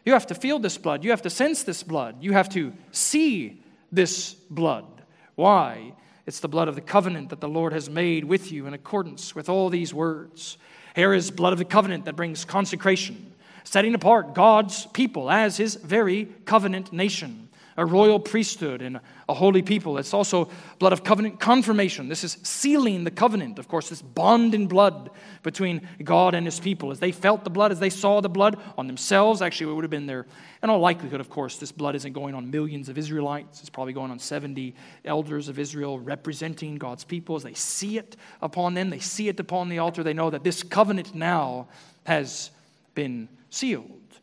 You 0.05 0.13
have 0.15 0.27
to 0.29 0.35
feel 0.35 0.59
this 0.59 0.79
blood. 0.79 1.05
You 1.05 1.11
have 1.11 1.23
to 1.23 1.31
sense 1.31 1.65
this 1.65 1.83
blood. 1.83 2.23
You 2.23 2.33
have 2.33 2.49
to 2.51 2.73
see 2.93 3.63
this 3.93 4.33
blood. 4.33 4.87
Why? 5.35 5.93
It's 6.27 6.41
the 6.41 6.49
blood 6.49 6.69
of 6.69 6.75
the 6.75 6.81
covenant 6.81 7.31
that 7.31 7.41
the 7.41 7.49
Lord 7.49 7.73
has 7.73 7.91
made 7.91 8.25
with 8.25 8.51
you 8.51 8.67
in 8.67 8.75
accordance 8.75 9.35
with 9.35 9.49
all 9.49 9.69
these 9.69 9.93
words. 9.93 10.57
Here 10.95 11.13
is 11.13 11.31
blood 11.31 11.53
of 11.53 11.59
the 11.59 11.65
covenant 11.65 12.07
that 12.07 12.17
brings 12.17 12.45
consecration, 12.45 13.33
setting 13.69 13.95
apart 13.95 14.35
God's 14.35 14.87
people 14.87 15.31
as 15.31 15.59
his 15.59 15.75
very 15.75 16.27
covenant 16.47 16.93
nation 16.93 17.49
a 17.79 17.87
royal 17.87 18.19
priesthood 18.19 18.83
and 18.83 18.99
a 19.29 19.35
holy 19.35 19.63
people. 19.63 19.99
It's 19.99 20.13
also 20.13 20.51
blood 20.81 20.93
of 20.93 21.05
covenant 21.05 21.39
confirmation. 21.39 22.09
This 22.09 22.25
is 22.25 22.37
sealing 22.43 23.05
the 23.05 23.11
covenant, 23.13 23.61
of 23.61 23.69
course, 23.69 23.89
this 23.89 24.03
bond 24.03 24.53
in 24.53 24.67
blood 24.67 25.11
between 25.45 25.89
God 26.03 26.35
and 26.35 26.45
his 26.45 26.59
people. 26.59 26.91
As 26.91 26.99
they 26.99 27.13
felt 27.13 27.45
the 27.45 27.51
blood, 27.51 27.71
as 27.71 27.79
they 27.79 27.89
saw 27.89 28.21
the 28.21 28.29
blood 28.29 28.61
on 28.77 28.89
themselves, 28.89 29.41
actually, 29.41 29.71
it 29.71 29.75
would 29.77 29.85
have 29.85 29.93
been 29.93 30.07
there. 30.07 30.27
In 30.61 30.71
all 30.71 30.81
likelihood, 30.81 31.21
of 31.21 31.31
course, 31.31 31.57
this 31.59 31.71
blood 31.71 31.95
isn't 31.95 32.13
going 32.13 32.35
on 32.35 32.51
millions 32.51 32.89
of 32.89 32.99
Israelites. 32.99 33.61
It's 33.61 33.71
probably 33.71 33.93
going 33.93 34.11
on 34.11 34.19
70 34.19 34.75
elders 35.05 35.49
of 35.49 35.61
Israel 35.61 36.01
representing 36.01 36.79
God's 36.79 37.05
people. 37.05 37.37
As 37.37 37.45
they 37.45 37.55
see 37.55 37.97
it 37.97 38.17
upon 38.43 38.75
them, 38.75 38.91
they 38.91 38.99
see 38.99 39.29
it 39.29 39.39
upon 39.39 39.69
the 39.69 39.79
altar, 39.79 40.03
they 40.03 40.15
know 40.15 40.31
that 40.31 40.43
this 40.43 40.65
covenant 40.65 41.15
now 41.15 41.69
has 42.07 42.51
been 42.97 43.29
sealed. 43.51 44.21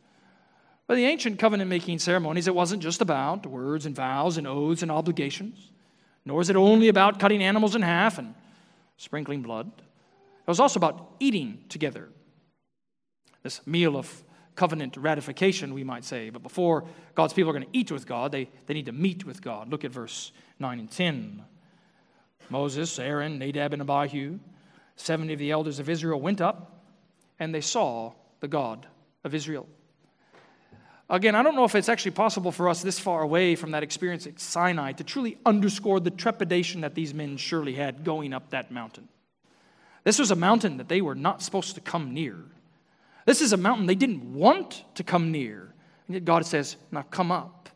But 0.87 0.95
the 0.95 1.05
ancient 1.05 1.39
covenant 1.39 1.69
making 1.69 1.99
ceremonies, 1.99 2.47
it 2.47 2.55
wasn't 2.55 2.83
just 2.83 3.01
about 3.01 3.45
words 3.45 3.85
and 3.85 3.95
vows 3.95 4.37
and 4.37 4.45
oaths 4.45 4.83
and 4.83 4.91
obligations, 4.91 5.71
nor 6.25 6.41
is 6.41 6.49
it 6.49 6.55
only 6.55 6.89
about 6.89 7.19
cutting 7.19 7.41
animals 7.41 7.75
in 7.75 7.81
half 7.81 8.17
and 8.17 8.35
sprinkling 8.97 9.41
blood. 9.41 9.71
It 9.77 10.47
was 10.47 10.59
also 10.59 10.79
about 10.79 11.15
eating 11.19 11.63
together. 11.69 12.09
This 13.41 13.65
meal 13.65 13.97
of 13.97 14.23
covenant 14.55 14.95
ratification, 14.97 15.73
we 15.73 15.83
might 15.83 16.05
say. 16.05 16.29
But 16.29 16.43
before 16.43 16.85
God's 17.13 17.33
people 17.33 17.49
are 17.49 17.53
going 17.53 17.65
to 17.65 17.77
eat 17.77 17.91
with 17.91 18.07
God, 18.07 18.31
they, 18.31 18.49
they 18.67 18.73
need 18.73 18.85
to 18.85 18.91
meet 18.91 19.25
with 19.25 19.41
God. 19.41 19.69
Look 19.69 19.83
at 19.83 19.91
verse 19.91 20.31
9 20.59 20.79
and 20.79 20.89
10. 20.89 21.43
Moses, 22.49 22.97
Aaron, 22.99 23.39
Nadab, 23.39 23.73
and 23.73 23.81
Abihu, 23.81 24.39
70 24.97 25.33
of 25.33 25.39
the 25.39 25.51
elders 25.51 25.79
of 25.79 25.89
Israel 25.89 26.21
went 26.21 26.41
up, 26.41 26.83
and 27.39 27.53
they 27.53 27.61
saw 27.61 28.13
the 28.39 28.47
God 28.47 28.87
of 29.25 29.35
Israel. 29.35 29.67
Again, 31.09 31.35
I 31.35 31.43
don't 31.43 31.55
know 31.55 31.65
if 31.65 31.75
it's 31.75 31.89
actually 31.89 32.11
possible 32.11 32.51
for 32.51 32.67
us 32.67 32.81
this 32.81 32.97
far 32.97 33.21
away 33.21 33.55
from 33.55 33.71
that 33.71 33.83
experience 33.83 34.25
at 34.25 34.39
Sinai 34.39 34.93
to 34.93 35.03
truly 35.03 35.37
underscore 35.45 35.99
the 35.99 36.09
trepidation 36.09 36.81
that 36.81 36.95
these 36.95 37.13
men 37.13 37.37
surely 37.37 37.73
had 37.73 38.03
going 38.03 38.33
up 38.33 38.49
that 38.51 38.71
mountain. 38.71 39.07
This 40.03 40.17
was 40.17 40.31
a 40.31 40.35
mountain 40.35 40.77
that 40.77 40.87
they 40.87 41.01
were 41.01 41.15
not 41.15 41.43
supposed 41.43 41.75
to 41.75 41.81
come 41.81 42.13
near. 42.13 42.37
This 43.25 43.41
is 43.41 43.53
a 43.53 43.57
mountain 43.57 43.85
they 43.85 43.95
didn't 43.95 44.33
want 44.33 44.83
to 44.95 45.03
come 45.03 45.31
near. 45.31 45.73
And 46.07 46.15
yet 46.15 46.25
God 46.25 46.45
says, 46.45 46.75
Now 46.91 47.03
come 47.03 47.31
up. 47.31 47.69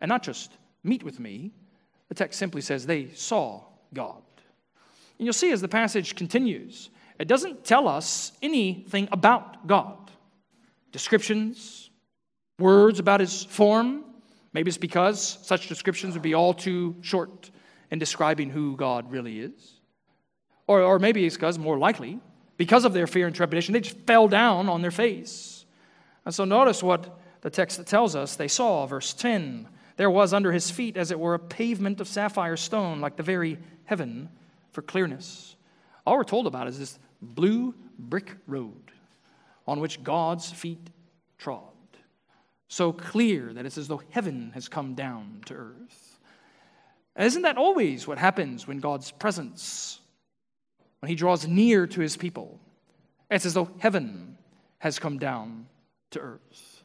And 0.00 0.08
not 0.08 0.22
just 0.22 0.52
meet 0.82 1.02
with 1.02 1.20
me. 1.20 1.52
The 2.08 2.14
text 2.14 2.38
simply 2.38 2.62
says 2.62 2.86
they 2.86 3.10
saw 3.14 3.62
God. 3.92 4.22
And 5.18 5.26
you'll 5.26 5.32
see 5.32 5.52
as 5.52 5.60
the 5.60 5.68
passage 5.68 6.14
continues, 6.14 6.90
it 7.18 7.28
doesn't 7.28 7.64
tell 7.64 7.88
us 7.88 8.32
anything 8.40 9.08
about 9.10 9.66
God. 9.66 10.07
Descriptions, 10.92 11.90
words 12.58 12.98
about 12.98 13.20
his 13.20 13.44
form. 13.44 14.04
Maybe 14.52 14.68
it's 14.68 14.78
because 14.78 15.38
such 15.42 15.68
descriptions 15.68 16.14
would 16.14 16.22
be 16.22 16.34
all 16.34 16.54
too 16.54 16.96
short 17.02 17.50
in 17.90 17.98
describing 17.98 18.50
who 18.50 18.76
God 18.76 19.10
really 19.10 19.40
is. 19.40 19.80
Or, 20.66 20.82
or 20.82 20.98
maybe 20.98 21.24
it's 21.24 21.36
because, 21.36 21.58
more 21.58 21.78
likely, 21.78 22.20
because 22.56 22.84
of 22.84 22.92
their 22.92 23.06
fear 23.06 23.26
and 23.26 23.34
trepidation, 23.34 23.72
they 23.72 23.80
just 23.80 23.98
fell 24.06 24.28
down 24.28 24.68
on 24.68 24.82
their 24.82 24.90
face. 24.90 25.64
And 26.24 26.34
so 26.34 26.44
notice 26.44 26.82
what 26.82 27.18
the 27.40 27.50
text 27.50 27.84
tells 27.86 28.14
us 28.14 28.36
they 28.36 28.48
saw, 28.48 28.86
verse 28.86 29.14
10. 29.14 29.68
There 29.96 30.10
was 30.10 30.32
under 30.32 30.52
his 30.52 30.70
feet, 30.70 30.96
as 30.96 31.10
it 31.10 31.18
were, 31.18 31.34
a 31.34 31.38
pavement 31.38 32.00
of 32.00 32.08
sapphire 32.08 32.56
stone, 32.56 33.00
like 33.00 33.16
the 33.16 33.22
very 33.22 33.58
heaven 33.84 34.28
for 34.72 34.82
clearness. 34.82 35.56
All 36.06 36.16
we're 36.16 36.24
told 36.24 36.46
about 36.46 36.68
is 36.68 36.78
this 36.78 36.98
blue 37.20 37.74
brick 37.98 38.36
road 38.46 38.92
on 39.68 39.80
which 39.80 40.02
God's 40.02 40.50
feet 40.50 40.90
trod 41.36 41.62
so 42.68 42.92
clear 42.92 43.52
that 43.52 43.66
it's 43.66 43.78
as 43.78 43.88
though 43.88 44.02
heaven 44.10 44.50
has 44.54 44.68
come 44.68 44.94
down 44.94 45.42
to 45.46 45.54
earth. 45.54 46.18
Isn't 47.18 47.42
that 47.42 47.56
always 47.56 48.06
what 48.06 48.18
happens 48.18 48.66
when 48.66 48.78
God's 48.78 49.10
presence, 49.10 50.00
when 51.00 51.08
He 51.08 51.16
draws 51.16 51.46
near 51.46 51.86
to 51.86 52.00
His 52.00 52.16
people? 52.16 52.60
It's 53.30 53.46
as 53.46 53.54
though 53.54 53.70
heaven 53.78 54.38
has 54.78 54.98
come 54.98 55.18
down 55.18 55.66
to 56.10 56.20
earth. 56.20 56.84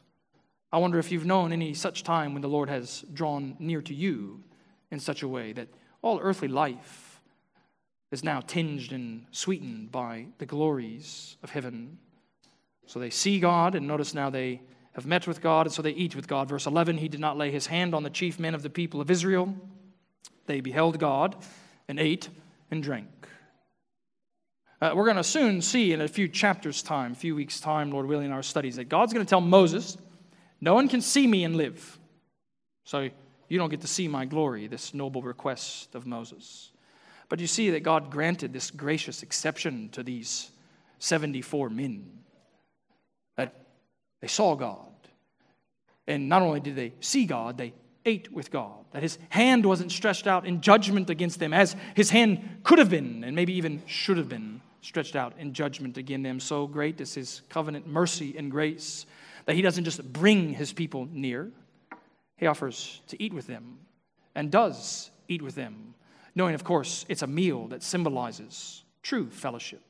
I 0.72 0.78
wonder 0.78 0.98
if 0.98 1.12
you've 1.12 1.26
known 1.26 1.52
any 1.52 1.72
such 1.72 2.02
time 2.02 2.32
when 2.32 2.42
the 2.42 2.48
Lord 2.48 2.68
has 2.68 3.02
drawn 3.12 3.56
near 3.58 3.80
to 3.82 3.94
you 3.94 4.42
in 4.90 4.98
such 4.98 5.22
a 5.22 5.28
way 5.28 5.52
that 5.52 5.68
all 6.02 6.18
earthly 6.20 6.48
life 6.48 7.22
is 8.10 8.24
now 8.24 8.40
tinged 8.40 8.92
and 8.92 9.26
sweetened 9.30 9.92
by 9.92 10.26
the 10.38 10.46
glories 10.46 11.36
of 11.42 11.50
heaven. 11.50 11.98
So 12.86 12.98
they 12.98 13.10
see 13.10 13.40
God, 13.40 13.74
and 13.74 13.86
notice 13.86 14.14
now 14.14 14.30
they 14.30 14.60
have 14.92 15.06
met 15.06 15.26
with 15.26 15.40
God, 15.40 15.66
and 15.66 15.72
so 15.72 15.82
they 15.82 15.90
eat 15.90 16.14
with 16.14 16.28
God. 16.28 16.48
Verse 16.48 16.66
11 16.66 16.98
He 16.98 17.08
did 17.08 17.20
not 17.20 17.36
lay 17.36 17.50
his 17.50 17.66
hand 17.66 17.94
on 17.94 18.02
the 18.02 18.10
chief 18.10 18.38
men 18.38 18.54
of 18.54 18.62
the 18.62 18.70
people 18.70 19.00
of 19.00 19.10
Israel. 19.10 19.54
They 20.46 20.60
beheld 20.60 20.98
God 20.98 21.36
and 21.88 21.98
ate 21.98 22.28
and 22.70 22.82
drank. 22.82 23.08
Uh, 24.80 24.92
we're 24.94 25.04
going 25.04 25.16
to 25.16 25.24
soon 25.24 25.62
see 25.62 25.92
in 25.92 26.00
a 26.00 26.08
few 26.08 26.28
chapters' 26.28 26.82
time, 26.82 27.12
a 27.12 27.14
few 27.14 27.34
weeks' 27.34 27.60
time, 27.60 27.90
Lord 27.90 28.06
willing, 28.06 28.26
in 28.26 28.32
our 28.32 28.42
studies, 28.42 28.76
that 28.76 28.88
God's 28.88 29.12
going 29.12 29.24
to 29.24 29.30
tell 29.30 29.40
Moses, 29.40 29.96
No 30.60 30.74
one 30.74 30.88
can 30.88 31.00
see 31.00 31.26
me 31.26 31.44
and 31.44 31.56
live. 31.56 31.98
So 32.84 33.08
you 33.48 33.58
don't 33.58 33.70
get 33.70 33.80
to 33.80 33.86
see 33.86 34.08
my 34.08 34.26
glory, 34.26 34.66
this 34.66 34.92
noble 34.92 35.22
request 35.22 35.94
of 35.94 36.06
Moses. 36.06 36.70
But 37.28 37.40
you 37.40 37.46
see 37.46 37.70
that 37.70 37.82
God 37.82 38.10
granted 38.10 38.52
this 38.52 38.70
gracious 38.70 39.22
exception 39.22 39.88
to 39.90 40.02
these 40.02 40.50
74 40.98 41.70
men. 41.70 42.23
They 44.24 44.28
saw 44.28 44.54
God. 44.54 44.78
And 46.06 46.30
not 46.30 46.40
only 46.40 46.58
did 46.58 46.76
they 46.76 46.94
see 47.00 47.26
God, 47.26 47.58
they 47.58 47.74
ate 48.06 48.32
with 48.32 48.50
God. 48.50 48.86
That 48.92 49.02
his 49.02 49.18
hand 49.28 49.66
wasn't 49.66 49.92
stretched 49.92 50.26
out 50.26 50.46
in 50.46 50.62
judgment 50.62 51.10
against 51.10 51.38
them, 51.38 51.52
as 51.52 51.76
his 51.94 52.08
hand 52.08 52.60
could 52.62 52.78
have 52.78 52.88
been, 52.88 53.22
and 53.22 53.36
maybe 53.36 53.52
even 53.52 53.82
should 53.84 54.16
have 54.16 54.30
been 54.30 54.62
stretched 54.80 55.14
out 55.14 55.34
in 55.38 55.52
judgment 55.52 55.98
against 55.98 56.22
them. 56.22 56.40
So 56.40 56.66
great 56.66 57.02
is 57.02 57.12
his 57.12 57.42
covenant 57.50 57.86
mercy 57.86 58.34
and 58.38 58.50
grace 58.50 59.04
that 59.44 59.56
he 59.56 59.60
doesn't 59.60 59.84
just 59.84 60.02
bring 60.10 60.54
his 60.54 60.72
people 60.72 61.06
near, 61.12 61.50
he 62.38 62.46
offers 62.46 63.02
to 63.08 63.22
eat 63.22 63.34
with 63.34 63.46
them 63.46 63.76
and 64.34 64.50
does 64.50 65.10
eat 65.28 65.42
with 65.42 65.54
them, 65.54 65.92
knowing, 66.34 66.54
of 66.54 66.64
course, 66.64 67.04
it's 67.10 67.20
a 67.20 67.26
meal 67.26 67.68
that 67.68 67.82
symbolizes 67.82 68.84
true 69.02 69.28
fellowship 69.28 69.82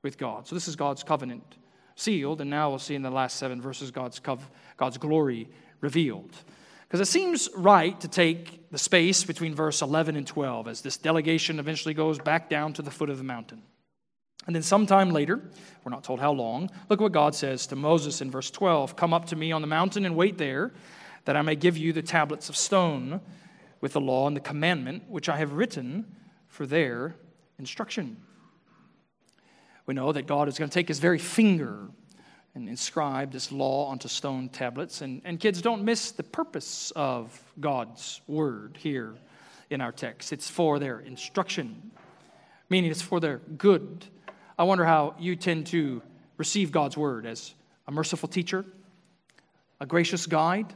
with 0.00 0.16
God. 0.16 0.46
So 0.46 0.54
this 0.54 0.66
is 0.66 0.76
God's 0.76 1.02
covenant 1.02 1.58
sealed, 1.96 2.40
and 2.40 2.48
now 2.48 2.68
we'll 2.68 2.78
see 2.78 2.94
in 2.94 3.02
the 3.02 3.10
last 3.10 3.36
seven 3.36 3.60
verses 3.60 3.90
God's, 3.90 4.20
God's 4.76 4.98
glory 4.98 5.48
revealed. 5.80 6.30
Because 6.86 7.00
it 7.00 7.10
seems 7.10 7.48
right 7.56 7.98
to 8.00 8.08
take 8.08 8.70
the 8.70 8.78
space 8.78 9.24
between 9.24 9.54
verse 9.54 9.82
11 9.82 10.14
and 10.14 10.26
12 10.26 10.68
as 10.68 10.82
this 10.82 10.96
delegation 10.96 11.58
eventually 11.58 11.94
goes 11.94 12.18
back 12.18 12.48
down 12.48 12.72
to 12.74 12.82
the 12.82 12.92
foot 12.92 13.10
of 13.10 13.18
the 13.18 13.24
mountain. 13.24 13.62
And 14.46 14.54
then 14.54 14.62
sometime 14.62 15.10
later, 15.10 15.40
we're 15.82 15.90
not 15.90 16.04
told 16.04 16.20
how 16.20 16.30
long, 16.30 16.70
look 16.88 17.00
what 17.00 17.10
God 17.10 17.34
says 17.34 17.66
to 17.68 17.76
Moses 17.76 18.20
in 18.20 18.30
verse 18.30 18.50
12 18.50 18.94
Come 18.94 19.12
up 19.12 19.26
to 19.26 19.36
me 19.36 19.50
on 19.50 19.62
the 19.62 19.66
mountain 19.66 20.04
and 20.04 20.14
wait 20.14 20.38
there, 20.38 20.72
that 21.24 21.36
I 21.36 21.42
may 21.42 21.56
give 21.56 21.76
you 21.76 21.92
the 21.92 22.02
tablets 22.02 22.48
of 22.48 22.56
stone 22.56 23.20
with 23.80 23.92
the 23.92 24.00
law 24.00 24.28
and 24.28 24.36
the 24.36 24.40
commandment 24.40 25.04
which 25.08 25.28
I 25.28 25.38
have 25.38 25.54
written 25.54 26.06
for 26.46 26.66
their 26.66 27.16
instruction. 27.58 28.18
We 29.86 29.94
know 29.94 30.12
that 30.12 30.26
God 30.26 30.48
is 30.48 30.58
going 30.58 30.68
to 30.68 30.74
take 30.74 30.88
his 30.88 30.98
very 30.98 31.18
finger 31.18 31.88
and 32.54 32.68
inscribe 32.68 33.32
this 33.32 33.52
law 33.52 33.86
onto 33.86 34.08
stone 34.08 34.48
tablets. 34.48 35.00
And, 35.00 35.22
and 35.24 35.38
kids, 35.38 35.62
don't 35.62 35.84
miss 35.84 36.10
the 36.10 36.22
purpose 36.22 36.90
of 36.96 37.38
God's 37.60 38.20
word 38.26 38.78
here 38.80 39.14
in 39.70 39.80
our 39.80 39.92
text. 39.92 40.32
It's 40.32 40.48
for 40.48 40.78
their 40.78 41.00
instruction, 41.00 41.90
meaning 42.70 42.90
it's 42.90 43.02
for 43.02 43.20
their 43.20 43.38
good. 43.58 44.06
I 44.58 44.64
wonder 44.64 44.84
how 44.84 45.14
you 45.18 45.36
tend 45.36 45.66
to 45.68 46.02
receive 46.38 46.72
God's 46.72 46.96
word 46.96 47.26
as 47.26 47.54
a 47.86 47.92
merciful 47.92 48.28
teacher, 48.28 48.64
a 49.80 49.86
gracious 49.86 50.26
guide, 50.26 50.74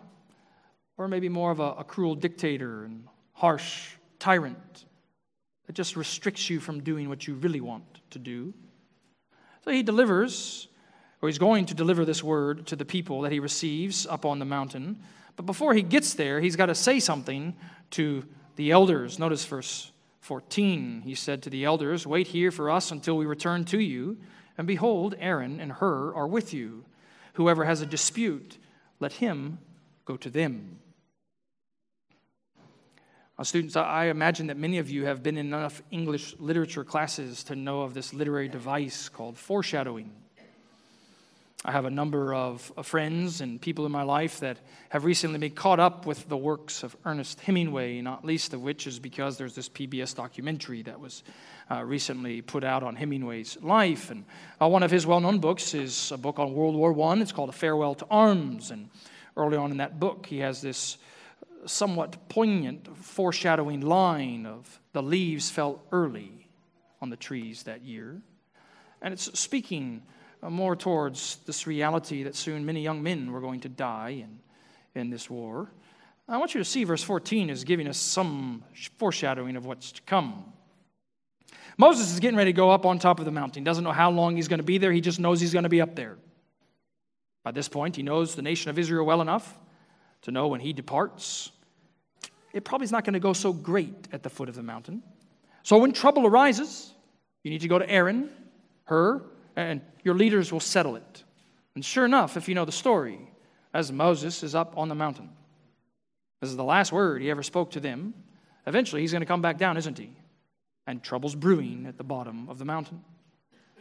or 0.98 1.08
maybe 1.08 1.28
more 1.28 1.50
of 1.50 1.60
a, 1.60 1.72
a 1.72 1.84
cruel 1.84 2.14
dictator 2.14 2.84
and 2.84 3.04
harsh 3.32 3.92
tyrant 4.18 4.84
that 5.66 5.72
just 5.72 5.96
restricts 5.96 6.50
you 6.50 6.60
from 6.60 6.82
doing 6.82 7.08
what 7.08 7.26
you 7.26 7.34
really 7.36 7.60
want 7.60 7.84
to 8.10 8.18
do. 8.18 8.52
He 9.72 9.82
delivers, 9.82 10.68
or 11.22 11.28
he's 11.28 11.38
going 11.38 11.66
to 11.66 11.74
deliver 11.74 12.04
this 12.04 12.22
word 12.22 12.66
to 12.68 12.76
the 12.76 12.84
people 12.84 13.22
that 13.22 13.32
he 13.32 13.40
receives 13.40 14.06
up 14.06 14.24
on 14.24 14.38
the 14.38 14.44
mountain. 14.44 15.00
But 15.36 15.46
before 15.46 15.74
he 15.74 15.82
gets 15.82 16.14
there, 16.14 16.40
he's 16.40 16.56
got 16.56 16.66
to 16.66 16.74
say 16.74 17.00
something 17.00 17.56
to 17.92 18.24
the 18.56 18.70
elders. 18.70 19.18
Notice 19.18 19.44
verse 19.44 19.90
14. 20.20 21.02
He 21.02 21.14
said 21.14 21.42
to 21.42 21.50
the 21.50 21.64
elders, 21.64 22.06
Wait 22.06 22.28
here 22.28 22.50
for 22.50 22.70
us 22.70 22.90
until 22.90 23.16
we 23.16 23.26
return 23.26 23.64
to 23.66 23.80
you. 23.80 24.18
And 24.58 24.66
behold, 24.66 25.14
Aaron 25.18 25.60
and 25.60 25.72
Hur 25.72 26.14
are 26.14 26.26
with 26.26 26.52
you. 26.52 26.84
Whoever 27.34 27.64
has 27.64 27.80
a 27.80 27.86
dispute, 27.86 28.58
let 28.98 29.14
him 29.14 29.58
go 30.04 30.16
to 30.18 30.28
them. 30.28 30.78
Now, 33.40 33.44
students, 33.44 33.74
I 33.74 34.08
imagine 34.08 34.48
that 34.48 34.58
many 34.58 34.76
of 34.76 34.90
you 34.90 35.06
have 35.06 35.22
been 35.22 35.38
in 35.38 35.46
enough 35.46 35.80
English 35.90 36.34
literature 36.38 36.84
classes 36.84 37.42
to 37.44 37.56
know 37.56 37.80
of 37.80 37.94
this 37.94 38.12
literary 38.12 38.48
device 38.48 39.08
called 39.08 39.38
foreshadowing. 39.38 40.10
I 41.64 41.72
have 41.72 41.86
a 41.86 41.90
number 41.90 42.34
of 42.34 42.70
friends 42.82 43.40
and 43.40 43.58
people 43.58 43.86
in 43.86 43.92
my 43.92 44.02
life 44.02 44.40
that 44.40 44.58
have 44.90 45.06
recently 45.06 45.38
been 45.38 45.52
caught 45.52 45.80
up 45.80 46.04
with 46.04 46.28
the 46.28 46.36
works 46.36 46.82
of 46.82 46.94
Ernest 47.06 47.40
Hemingway, 47.40 48.02
not 48.02 48.26
least 48.26 48.52
of 48.52 48.60
which 48.60 48.86
is 48.86 48.98
because 48.98 49.38
there's 49.38 49.54
this 49.54 49.70
PBS 49.70 50.14
documentary 50.14 50.82
that 50.82 51.00
was 51.00 51.22
uh, 51.70 51.82
recently 51.82 52.42
put 52.42 52.62
out 52.62 52.82
on 52.82 52.94
Hemingway's 52.94 53.56
life. 53.62 54.10
And 54.10 54.26
uh, 54.60 54.68
one 54.68 54.82
of 54.82 54.90
his 54.90 55.06
well 55.06 55.20
known 55.20 55.38
books 55.38 55.72
is 55.72 56.12
a 56.12 56.18
book 56.18 56.38
on 56.38 56.52
World 56.52 56.74
War 56.74 56.92
I. 57.08 57.20
It's 57.20 57.32
called 57.32 57.48
A 57.48 57.52
Farewell 57.52 57.94
to 57.94 58.06
Arms. 58.10 58.70
And 58.70 58.90
early 59.34 59.56
on 59.56 59.70
in 59.70 59.78
that 59.78 59.98
book, 59.98 60.26
he 60.26 60.40
has 60.40 60.60
this 60.60 60.98
somewhat 61.66 62.28
poignant 62.28 62.96
foreshadowing 62.96 63.80
line 63.80 64.46
of 64.46 64.80
the 64.92 65.02
leaves 65.02 65.50
fell 65.50 65.82
early 65.92 66.48
on 67.00 67.10
the 67.10 67.16
trees 67.16 67.64
that 67.64 67.82
year. 67.82 68.20
And 69.02 69.12
it's 69.12 69.38
speaking 69.38 70.02
more 70.42 70.76
towards 70.76 71.36
this 71.46 71.66
reality 71.66 72.22
that 72.24 72.34
soon 72.34 72.64
many 72.64 72.82
young 72.82 73.02
men 73.02 73.32
were 73.32 73.40
going 73.40 73.60
to 73.60 73.68
die 73.68 74.24
in, 74.24 74.40
in 74.94 75.10
this 75.10 75.28
war. 75.28 75.70
I 76.28 76.38
want 76.38 76.54
you 76.54 76.60
to 76.60 76.64
see 76.64 76.84
verse 76.84 77.02
14 77.02 77.50
is 77.50 77.64
giving 77.64 77.88
us 77.88 77.98
some 77.98 78.64
foreshadowing 78.98 79.56
of 79.56 79.66
what's 79.66 79.92
to 79.92 80.02
come. 80.02 80.52
Moses 81.76 82.12
is 82.12 82.20
getting 82.20 82.36
ready 82.36 82.52
to 82.52 82.56
go 82.56 82.70
up 82.70 82.86
on 82.86 82.98
top 82.98 83.18
of 83.18 83.24
the 83.24 83.30
mountain. 83.30 83.64
Doesn't 83.64 83.84
know 83.84 83.92
how 83.92 84.10
long 84.10 84.36
he's 84.36 84.48
going 84.48 84.60
to 84.60 84.64
be 84.64 84.78
there, 84.78 84.92
he 84.92 85.00
just 85.00 85.18
knows 85.18 85.40
he's 85.40 85.52
going 85.52 85.64
to 85.64 85.68
be 85.68 85.80
up 85.80 85.96
there. 85.96 86.18
By 87.42 87.52
this 87.52 87.68
point, 87.68 87.96
he 87.96 88.02
knows 88.02 88.34
the 88.34 88.42
nation 88.42 88.70
of 88.70 88.78
Israel 88.78 89.04
well 89.06 89.22
enough 89.22 89.58
to 90.22 90.30
know 90.30 90.48
when 90.48 90.60
he 90.60 90.72
departs, 90.72 91.50
it 92.52 92.64
probably 92.64 92.84
is 92.84 92.92
not 92.92 93.04
going 93.04 93.14
to 93.14 93.20
go 93.20 93.32
so 93.32 93.52
great 93.52 94.08
at 94.12 94.22
the 94.22 94.30
foot 94.30 94.48
of 94.48 94.54
the 94.54 94.62
mountain. 94.62 95.02
So 95.62 95.78
when 95.78 95.92
trouble 95.92 96.26
arises, 96.26 96.92
you 97.42 97.50
need 97.50 97.60
to 97.60 97.68
go 97.68 97.78
to 97.78 97.88
Aaron, 97.88 98.30
Hur, 98.84 99.22
and 99.56 99.80
your 100.02 100.14
leaders 100.14 100.52
will 100.52 100.60
settle 100.60 100.96
it. 100.96 101.24
And 101.74 101.84
sure 101.84 102.04
enough, 102.04 102.36
if 102.36 102.48
you 102.48 102.54
know 102.54 102.64
the 102.64 102.72
story, 102.72 103.18
as 103.72 103.92
Moses 103.92 104.42
is 104.42 104.54
up 104.54 104.76
on 104.76 104.88
the 104.88 104.94
mountain, 104.94 105.30
this 106.40 106.50
is 106.50 106.56
the 106.56 106.64
last 106.64 106.92
word 106.92 107.22
he 107.22 107.30
ever 107.30 107.42
spoke 107.42 107.70
to 107.72 107.80
them. 107.80 108.14
Eventually, 108.66 109.02
he's 109.02 109.12
going 109.12 109.20
to 109.20 109.26
come 109.26 109.42
back 109.42 109.58
down, 109.58 109.76
isn't 109.76 109.98
he? 109.98 110.10
And 110.86 111.02
trouble's 111.02 111.34
brewing 111.34 111.86
at 111.86 111.98
the 111.98 112.04
bottom 112.04 112.48
of 112.48 112.58
the 112.58 112.64
mountain. 112.64 113.04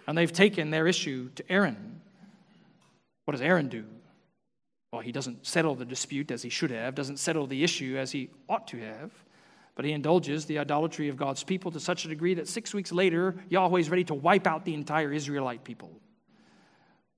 And 0.07 0.17
they've 0.17 0.31
taken 0.31 0.69
their 0.69 0.87
issue 0.87 1.29
to 1.35 1.51
Aaron. 1.51 2.01
What 3.25 3.31
does 3.31 3.41
Aaron 3.41 3.67
do? 3.67 3.85
Well, 4.91 5.01
he 5.01 5.11
doesn't 5.11 5.45
settle 5.45 5.75
the 5.75 5.85
dispute 5.85 6.31
as 6.31 6.41
he 6.41 6.49
should 6.49 6.71
have, 6.71 6.95
doesn't 6.95 7.17
settle 7.17 7.45
the 7.45 7.63
issue 7.63 7.97
as 7.97 8.11
he 8.11 8.29
ought 8.47 8.67
to 8.69 8.77
have, 8.77 9.11
but 9.75 9.85
he 9.85 9.91
indulges 9.91 10.45
the 10.45 10.57
idolatry 10.59 11.09
of 11.09 11.15
God's 11.15 11.43
people 11.43 11.71
to 11.71 11.79
such 11.79 12.05
a 12.05 12.07
degree 12.07 12.33
that 12.33 12.47
six 12.47 12.73
weeks 12.73 12.91
later, 12.91 13.35
Yahweh 13.49 13.79
is 13.79 13.89
ready 13.89 14.03
to 14.05 14.15
wipe 14.15 14.47
out 14.47 14.65
the 14.65 14.73
entire 14.73 15.13
Israelite 15.13 15.63
people. 15.63 15.91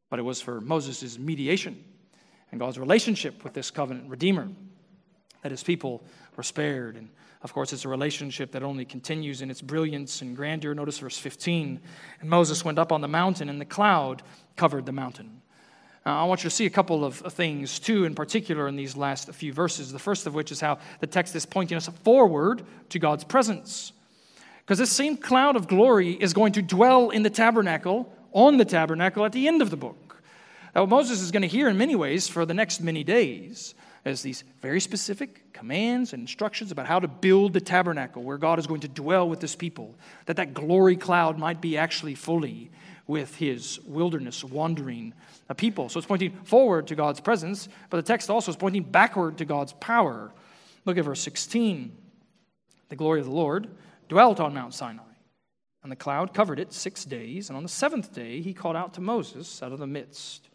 But 0.10 0.20
it 0.20 0.24
was 0.24 0.42
for 0.42 0.60
Moses' 0.60 1.18
mediation 1.18 1.82
and 2.52 2.60
God's 2.60 2.78
relationship 2.78 3.44
with 3.44 3.54
this 3.54 3.72
covenant 3.72 4.10
redeemer 4.10 4.50
that 5.42 5.52
his 5.52 5.64
people 5.64 6.04
were 6.36 6.44
spared. 6.44 6.98
And 6.98 7.10
of 7.42 7.54
course, 7.54 7.74
it's 7.74 7.86
a 7.86 7.90
relationship 7.90 8.52
that 8.52 8.62
only 8.62 8.86
continues 8.86 9.42
in 9.42 9.50
its 9.50 9.62
brilliance 9.62 10.22
and 10.22 10.36
grandeur. 10.36 10.74
Notice 10.74 11.00
verse 11.00 11.18
15. 11.18 11.80
And 12.20 12.30
Moses 12.30 12.64
went 12.64 12.78
up 12.78 12.92
on 12.92 13.02
the 13.02 13.08
mountain, 13.08 13.50
and 13.50 13.60
the 13.60 13.66
cloud 13.66 14.22
covered 14.56 14.86
the 14.86 14.92
mountain. 14.92 15.41
Uh, 16.04 16.10
I 16.10 16.24
want 16.24 16.44
you 16.44 16.50
to 16.50 16.56
see 16.56 16.66
a 16.66 16.72
couple 16.72 17.06
of 17.06 17.18
things, 17.18 17.78
too, 17.78 18.06
in 18.06 18.16
particular, 18.16 18.68
in 18.68 18.76
these 18.76 18.96
last 18.96 19.32
few 19.34 19.54
verses. 19.54 19.92
The 19.92 20.00
first 20.00 20.26
of 20.26 20.34
which 20.34 20.52
is 20.52 20.60
how 20.60 20.80
the 21.00 21.08
text 21.08 21.36
is 21.36 21.46
pointing 21.46 21.78
us 21.78 21.88
forward 22.04 22.64
to 22.90 22.98
God's 23.00 23.24
presence. 23.24 23.92
Because 24.60 24.80
this 24.80 24.92
same 24.92 25.16
cloud 25.16 25.56
of 25.56 25.68
glory 25.68 26.12
is 26.14 26.34
going 26.34 26.54
to 26.54 26.62
dwell 26.62 27.12
in 27.12 27.22
the 27.22 27.30
tabernacle, 27.30 28.12
on 28.32 28.58
the 28.58 28.66
tabernacle, 28.66 29.26
at 29.26 29.32
the 29.32 29.48
end 29.48 29.62
of 29.62 29.70
the 29.70 29.78
book. 29.78 30.24
Now, 30.74 30.82
what 30.82 30.90
Moses 30.90 31.22
is 31.22 31.32
going 31.32 31.42
to 31.44 31.48
hear 31.48 31.68
in 31.70 31.78
many 31.78 31.96
ways 31.96 32.28
for 32.28 32.46
the 32.46 32.54
next 32.54 32.82
many 32.82 33.04
days 33.04 33.76
is 34.04 34.24
these 34.24 34.44
very 34.62 34.80
specific 34.80 35.54
commands 35.54 36.14
and 36.14 36.22
instructions 36.22 36.72
about 36.72 36.88
how 36.88 37.00
to 37.00 37.08
build 37.08 37.54
the 37.54 37.62
tabernacle 37.62 38.24
where 38.24 38.38
God 38.38 38.58
is 38.58 38.66
going 38.66 38.82
to 38.82 38.88
dwell 38.88 39.30
with 39.30 39.42
his 39.42 39.56
people, 39.56 39.94
that 40.26 40.38
that 40.38 40.56
glory 40.56 40.96
cloud 40.96 41.38
might 41.38 41.62
be 41.62 41.78
actually 41.78 42.16
fully 42.16 42.72
with 43.12 43.36
his 43.36 43.78
wilderness 43.82 44.42
wandering 44.42 45.14
people. 45.58 45.90
So 45.90 45.98
it's 45.98 46.08
pointing 46.08 46.32
forward 46.46 46.88
to 46.88 46.96
God's 46.96 47.20
presence, 47.20 47.68
but 47.90 47.98
the 47.98 48.04
text 48.04 48.30
also 48.30 48.52
is 48.52 48.56
pointing 48.56 48.84
backward 48.84 49.38
to 49.40 49.46
God's 49.46 49.74
power. 49.74 50.32
Look 50.86 50.98
at 50.98 51.04
verse 51.04 51.20
16. 51.20 51.92
The 52.88 52.96
glory 52.96 53.20
of 53.20 53.26
the 53.26 53.34
Lord 53.34 53.68
dwelt 54.08 54.40
on 54.40 54.54
Mount 54.54 54.74
Sinai, 54.74 55.04
and 55.84 55.92
the 55.92 55.98
cloud 55.98 56.34
covered 56.34 56.58
it 56.58 56.72
six 56.72 57.04
days, 57.04 57.50
and 57.50 57.58
on 57.58 57.64
the 57.64 57.70
seventh 57.70 58.14
day 58.14 58.40
he 58.40 58.54
called 58.54 58.78
out 58.78 58.94
to 58.94 59.02
Moses 59.02 59.62
out 59.62 59.74
of 59.74 59.80
the 59.80 59.88
midst 59.88 60.48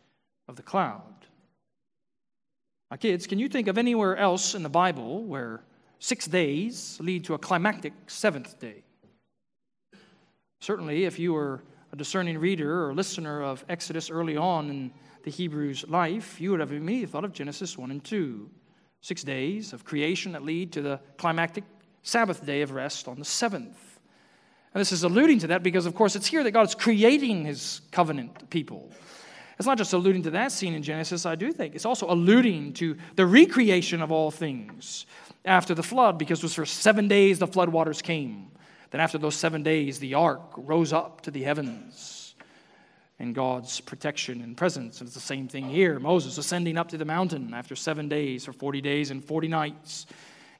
of 0.48 0.56
the 0.56 0.62
cloud. 0.62 1.26
Now, 2.90 2.96
kids, 2.96 3.26
can 3.26 3.38
you 3.38 3.50
think 3.50 3.68
of 3.68 3.76
anywhere 3.76 4.16
else 4.16 4.54
in 4.54 4.62
the 4.62 4.70
Bible 4.70 5.24
where 5.24 5.62
six 5.98 6.24
days 6.24 6.96
lead 7.02 7.24
to 7.24 7.34
a 7.34 7.38
climactic 7.38 7.92
seventh 8.06 8.58
day? 8.58 8.82
Certainly, 10.62 11.04
if 11.04 11.18
you 11.18 11.34
were 11.34 11.62
a 11.92 11.96
discerning 11.96 12.38
reader 12.38 12.86
or 12.86 12.94
listener 12.94 13.42
of 13.42 13.64
Exodus 13.68 14.10
early 14.10 14.36
on 14.36 14.70
in 14.70 14.92
the 15.22 15.30
Hebrews' 15.30 15.84
life, 15.88 16.40
you 16.40 16.50
would 16.50 16.60
have 16.60 16.72
immediately 16.72 17.10
thought 17.10 17.24
of 17.24 17.32
Genesis 17.32 17.76
1 17.76 17.90
and 17.90 18.02
2. 18.04 18.48
Six 19.00 19.22
days 19.22 19.72
of 19.72 19.84
creation 19.84 20.32
that 20.32 20.42
lead 20.42 20.72
to 20.72 20.82
the 20.82 21.00
climactic 21.16 21.64
Sabbath 22.02 22.44
day 22.46 22.62
of 22.62 22.70
rest 22.70 23.08
on 23.08 23.18
the 23.18 23.24
seventh. 23.24 24.00
And 24.74 24.80
this 24.80 24.92
is 24.92 25.02
alluding 25.02 25.40
to 25.40 25.46
that 25.48 25.62
because, 25.62 25.86
of 25.86 25.94
course, 25.94 26.16
it's 26.16 26.26
here 26.26 26.44
that 26.44 26.50
God 26.50 26.66
is 26.66 26.74
creating 26.74 27.44
his 27.44 27.80
covenant 27.90 28.50
people. 28.50 28.90
It's 29.58 29.66
not 29.66 29.78
just 29.78 29.92
alluding 29.92 30.22
to 30.24 30.30
that 30.30 30.52
scene 30.52 30.74
in 30.74 30.82
Genesis, 30.82 31.24
I 31.24 31.34
do 31.34 31.50
think. 31.50 31.74
It's 31.74 31.86
also 31.86 32.10
alluding 32.10 32.74
to 32.74 32.96
the 33.14 33.24
recreation 33.24 34.02
of 34.02 34.12
all 34.12 34.30
things 34.30 35.06
after 35.44 35.74
the 35.74 35.82
flood, 35.82 36.18
because 36.18 36.40
it 36.40 36.44
was 36.44 36.54
for 36.54 36.66
seven 36.66 37.08
days 37.08 37.38
the 37.38 37.48
floodwaters 37.48 38.02
came. 38.02 38.50
Then, 38.90 39.00
after 39.00 39.18
those 39.18 39.34
seven 39.34 39.62
days, 39.62 39.98
the 39.98 40.14
ark 40.14 40.52
rose 40.56 40.92
up 40.92 41.22
to 41.22 41.30
the 41.30 41.42
heavens 41.42 42.34
in 43.18 43.32
God's 43.32 43.80
protection 43.80 44.42
and 44.42 44.56
presence. 44.56 45.00
And 45.00 45.08
it's 45.08 45.14
the 45.14 45.20
same 45.20 45.48
thing 45.48 45.68
here. 45.68 45.98
Moses 45.98 46.38
ascending 46.38 46.76
up 46.76 46.88
to 46.88 46.98
the 46.98 47.04
mountain 47.04 47.54
after 47.54 47.74
seven 47.74 48.08
days, 48.08 48.44
for 48.44 48.52
40 48.52 48.80
days 48.80 49.10
and 49.10 49.24
40 49.24 49.48
nights. 49.48 50.06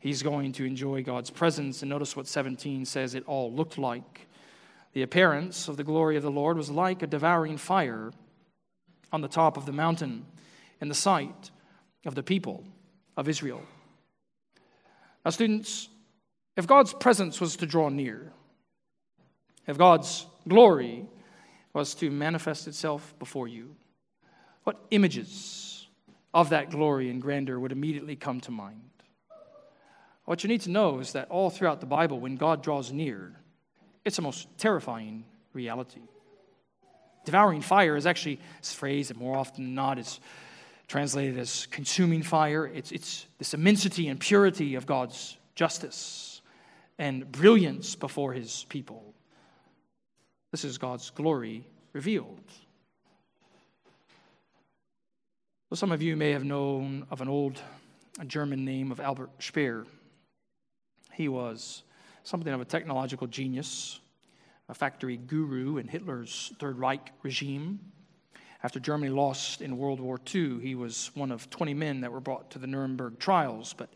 He's 0.01 0.23
going 0.23 0.53
to 0.53 0.65
enjoy 0.65 1.03
God's 1.03 1.31
presence. 1.31 1.83
And 1.83 1.91
notice 1.91 2.17
what 2.17 2.27
17 2.27 2.85
says 2.85 3.15
it 3.15 3.25
all 3.27 3.53
looked 3.53 3.79
like. 3.79 4.27
The 4.93 5.03
appearance 5.03 5.69
of 5.69 5.77
the 5.77 5.85
glory 5.85 6.17
of 6.17 6.23
the 6.23 6.31
Lord 6.31 6.57
was 6.57 6.71
like 6.71 7.03
a 7.03 7.07
devouring 7.07 7.59
fire 7.59 8.13
on 9.13 9.21
the 9.21 9.29
top 9.29 9.57
of 9.57 9.67
the 9.67 9.73
mountain 9.73 10.25
in 10.81 10.89
the 10.89 10.95
sight 10.95 11.51
of 12.07 12.15
the 12.15 12.23
people 12.23 12.65
of 13.17 13.29
Israel. 13.29 13.63
Now, 15.25 15.31
students, 15.31 15.89
if 16.57 16.67
God's 16.67 16.95
presence 16.95 17.41
was 17.41 17.57
to 17.57 17.67
draw 17.67 17.89
near, 17.89 18.33
if 19.67 19.77
God's 19.77 20.27
glory 20.49 21.07
was 21.73 21.95
to 21.97 22.11
manifest 22.11 22.67
itself 22.67 23.15
before 23.19 23.47
you, 23.47 23.77
what 24.65 24.85
images 24.91 25.87
of 26.33 26.51
that 26.51 26.71
glory 26.71 27.11
and 27.11 27.21
grandeur 27.21 27.61
would 27.61 27.73
immediately 27.73 28.17
come 28.17 28.41
to 28.41 28.51
mind? 28.51 28.81
What 30.25 30.43
you 30.43 30.49
need 30.49 30.63
to 30.63 30.71
know 30.71 30.99
is 30.99 31.13
that 31.13 31.31
all 31.31 31.51
throughout 31.51 31.81
the 31.81 31.87
Bible, 31.87 32.19
when 32.19 32.37
God 32.37 32.63
draws 32.63 32.91
near, 32.91 33.33
it's 34.05 34.19
a 34.19 34.23
most 34.23 34.49
terrifying 34.59 35.25
reality. 35.53 36.01
Devouring 37.25 37.61
fire 37.61 37.97
is 37.97 38.07
actually 38.07 38.41
this 38.61 38.73
phrase 38.73 39.09
that 39.09 39.17
more 39.17 39.37
often 39.37 39.65
than 39.65 39.75
not 39.75 39.99
is 39.99 40.21
translated 40.89 41.39
as 41.39 41.67
consuming 41.67 42.23
fire. 42.23 42.67
It's, 42.67 42.93
it's 42.93 43.27
this 43.39 43.53
immensity 43.53 44.09
and 44.09 44.19
purity 44.19 44.77
of 44.77 44.87
God's 44.87 45.37
justice 45.55 46.36
and 46.99 47.31
brilliance 47.31 47.95
before 47.95 48.33
his 48.33 48.65
people. 48.69 49.15
This 50.51 50.65
is 50.65 50.79
God's 50.79 51.11
glory 51.11 51.67
revealed. 51.93 52.41
Well, 55.69 55.77
some 55.77 55.93
of 55.93 56.01
you 56.01 56.17
may 56.17 56.31
have 56.31 56.45
known 56.45 57.07
of 57.11 57.21
an 57.21 57.29
old 57.29 57.61
German 58.27 58.65
name 58.65 58.93
of 58.93 59.01
Albert 59.01 59.31
Speer. 59.41 59.85
He 61.13 61.29
was 61.29 61.83
something 62.23 62.53
of 62.53 62.61
a 62.61 62.65
technological 62.65 63.27
genius, 63.27 64.01
a 64.69 64.75
factory 64.75 65.17
guru 65.17 65.77
in 65.79 65.89
Hitler's 65.89 66.53
Third 66.59 66.79
Reich 66.79 67.13
regime. 67.23 67.81
After 68.63 68.81
Germany 68.81 69.11
lost 69.11 69.61
in 69.61 69.77
World 69.77 70.01
War 70.01 70.19
II, 70.35 70.61
he 70.61 70.75
was 70.75 71.11
one 71.15 71.31
of 71.31 71.51
20 71.51 71.75
men 71.75 72.01
that 72.01 72.13
were 72.13 72.21
brought 72.21 72.51
to 72.53 72.59
the 72.59 72.67
Nuremberg 72.67 73.19
trials, 73.19 73.75
but 73.77 73.91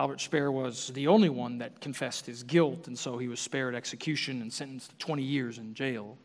Albert 0.00 0.22
Speer 0.22 0.50
was 0.50 0.88
the 0.94 1.08
only 1.08 1.28
one 1.28 1.58
that 1.58 1.78
confessed 1.82 2.24
his 2.24 2.42
guilt, 2.42 2.86
and 2.86 2.98
so 2.98 3.18
he 3.18 3.28
was 3.28 3.38
spared 3.38 3.74
execution 3.74 4.40
and 4.40 4.50
sentenced 4.50 4.88
to 4.88 4.96
20 4.96 5.22
years 5.22 5.58
in 5.58 5.74
jail. 5.74 6.16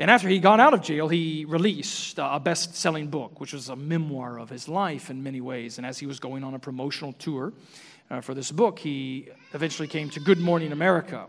And 0.00 0.10
after 0.10 0.28
he 0.28 0.40
got 0.40 0.58
out 0.58 0.74
of 0.74 0.82
jail, 0.82 1.06
he 1.06 1.44
released 1.44 2.18
a 2.18 2.40
best 2.40 2.74
selling 2.74 3.06
book, 3.06 3.38
which 3.38 3.52
was 3.52 3.68
a 3.68 3.76
memoir 3.76 4.40
of 4.40 4.50
his 4.50 4.68
life 4.68 5.08
in 5.08 5.22
many 5.22 5.40
ways. 5.40 5.78
And 5.78 5.86
as 5.86 5.98
he 5.98 6.06
was 6.06 6.18
going 6.18 6.42
on 6.42 6.52
a 6.54 6.58
promotional 6.58 7.12
tour 7.12 7.52
uh, 8.10 8.20
for 8.20 8.34
this 8.34 8.50
book, 8.50 8.80
he 8.80 9.28
eventually 9.52 9.86
came 9.86 10.10
to 10.10 10.18
Good 10.18 10.40
Morning 10.40 10.72
America. 10.72 11.28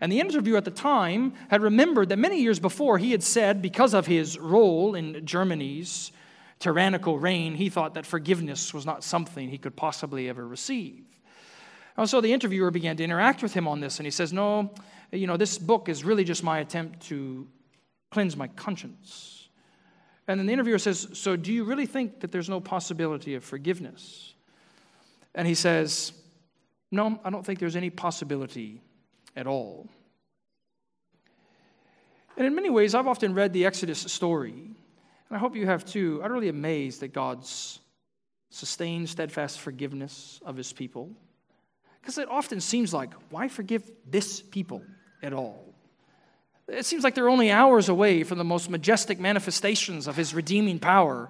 And 0.00 0.12
the 0.12 0.20
interviewer 0.20 0.58
at 0.58 0.64
the 0.64 0.70
time 0.70 1.34
had 1.50 1.62
remembered 1.62 2.10
that 2.10 2.18
many 2.20 2.40
years 2.40 2.60
before 2.60 2.98
he 2.98 3.10
had 3.10 3.24
said, 3.24 3.60
because 3.60 3.92
of 3.92 4.06
his 4.06 4.38
role 4.38 4.94
in 4.94 5.26
Germany's 5.26 6.12
tyrannical 6.58 7.18
reign, 7.18 7.54
he 7.54 7.68
thought 7.68 7.94
that 7.94 8.06
forgiveness 8.06 8.74
was 8.74 8.84
not 8.84 9.04
something 9.04 9.48
he 9.48 9.58
could 9.58 9.76
possibly 9.76 10.28
ever 10.28 10.46
receive. 10.46 11.04
And 11.96 12.08
so 12.08 12.20
the 12.20 12.32
interviewer 12.32 12.70
began 12.70 12.96
to 12.96 13.04
interact 13.04 13.42
with 13.42 13.54
him 13.54 13.66
on 13.66 13.80
this, 13.80 13.98
and 13.98 14.06
he 14.06 14.10
says, 14.10 14.32
No, 14.32 14.72
you 15.12 15.26
know, 15.26 15.36
this 15.36 15.58
book 15.58 15.88
is 15.88 16.04
really 16.04 16.24
just 16.24 16.42
my 16.42 16.58
attempt 16.60 17.00
to 17.08 17.46
cleanse 18.10 18.36
my 18.36 18.48
conscience. 18.48 19.48
And 20.28 20.38
then 20.38 20.46
the 20.46 20.52
interviewer 20.52 20.78
says, 20.78 21.08
So 21.14 21.36
do 21.36 21.52
you 21.52 21.64
really 21.64 21.86
think 21.86 22.20
that 22.20 22.30
there's 22.30 22.48
no 22.48 22.60
possibility 22.60 23.34
of 23.34 23.44
forgiveness? 23.44 24.34
And 25.34 25.46
he 25.46 25.54
says, 25.54 26.12
No, 26.92 27.18
I 27.24 27.30
don't 27.30 27.44
think 27.44 27.58
there's 27.58 27.76
any 27.76 27.90
possibility 27.90 28.82
at 29.34 29.46
all. 29.46 29.88
And 32.36 32.46
in 32.46 32.54
many 32.54 32.70
ways, 32.70 32.94
I've 32.94 33.08
often 33.08 33.34
read 33.34 33.52
the 33.52 33.66
Exodus 33.66 33.98
story, 33.98 34.70
and 35.28 35.36
I 35.36 35.38
hope 35.38 35.56
you 35.56 35.66
have 35.66 35.84
too, 35.84 36.20
utterly 36.22 36.48
amazed 36.48 37.02
at 37.02 37.12
God's 37.12 37.80
sustained, 38.50 39.08
steadfast 39.08 39.60
forgiveness 39.60 40.40
of 40.44 40.56
his 40.56 40.72
people. 40.72 41.10
Because 42.00 42.18
it 42.18 42.28
often 42.30 42.60
seems 42.60 42.94
like, 42.94 43.12
why 43.30 43.48
forgive 43.48 43.90
this 44.08 44.40
people 44.40 44.82
at 45.22 45.32
all? 45.32 45.74
It 46.66 46.86
seems 46.86 47.04
like 47.04 47.14
they're 47.14 47.28
only 47.28 47.50
hours 47.50 47.88
away 47.88 48.22
from 48.24 48.38
the 48.38 48.44
most 48.44 48.70
majestic 48.70 49.18
manifestations 49.18 50.06
of 50.06 50.16
his 50.16 50.34
redeeming 50.34 50.78
power. 50.78 51.28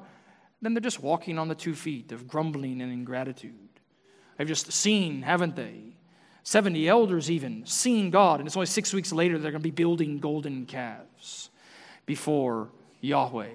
Then 0.61 0.75
they're 0.75 0.81
just 0.81 1.03
walking 1.03 1.39
on 1.39 1.49
the 1.49 1.55
two 1.55 1.75
feet 1.75 2.13
of 2.13 2.27
grumbling 2.27 2.81
and 2.81 2.93
ingratitude. 2.93 3.53
They've 4.37 4.47
just 4.47 4.71
seen, 4.73 5.23
haven't 5.23 5.57
they? 5.57 5.97
70 6.45 6.89
elders 6.89 7.31
even 7.31 7.67
seen 7.67 8.11
God, 8.11 8.41
and 8.41 8.47
it's 8.47 8.57
only 8.57 8.67
six 8.67 8.93
weeks 8.93 9.13
later 9.13 9.39
they're 9.39 9.51
going 9.51 9.63
to 9.63 9.69
be 9.69 9.71
building 9.71 10.19
golden 10.19 10.67
calves 10.67 11.51
before 12.07 12.71
Yahweh. 13.01 13.49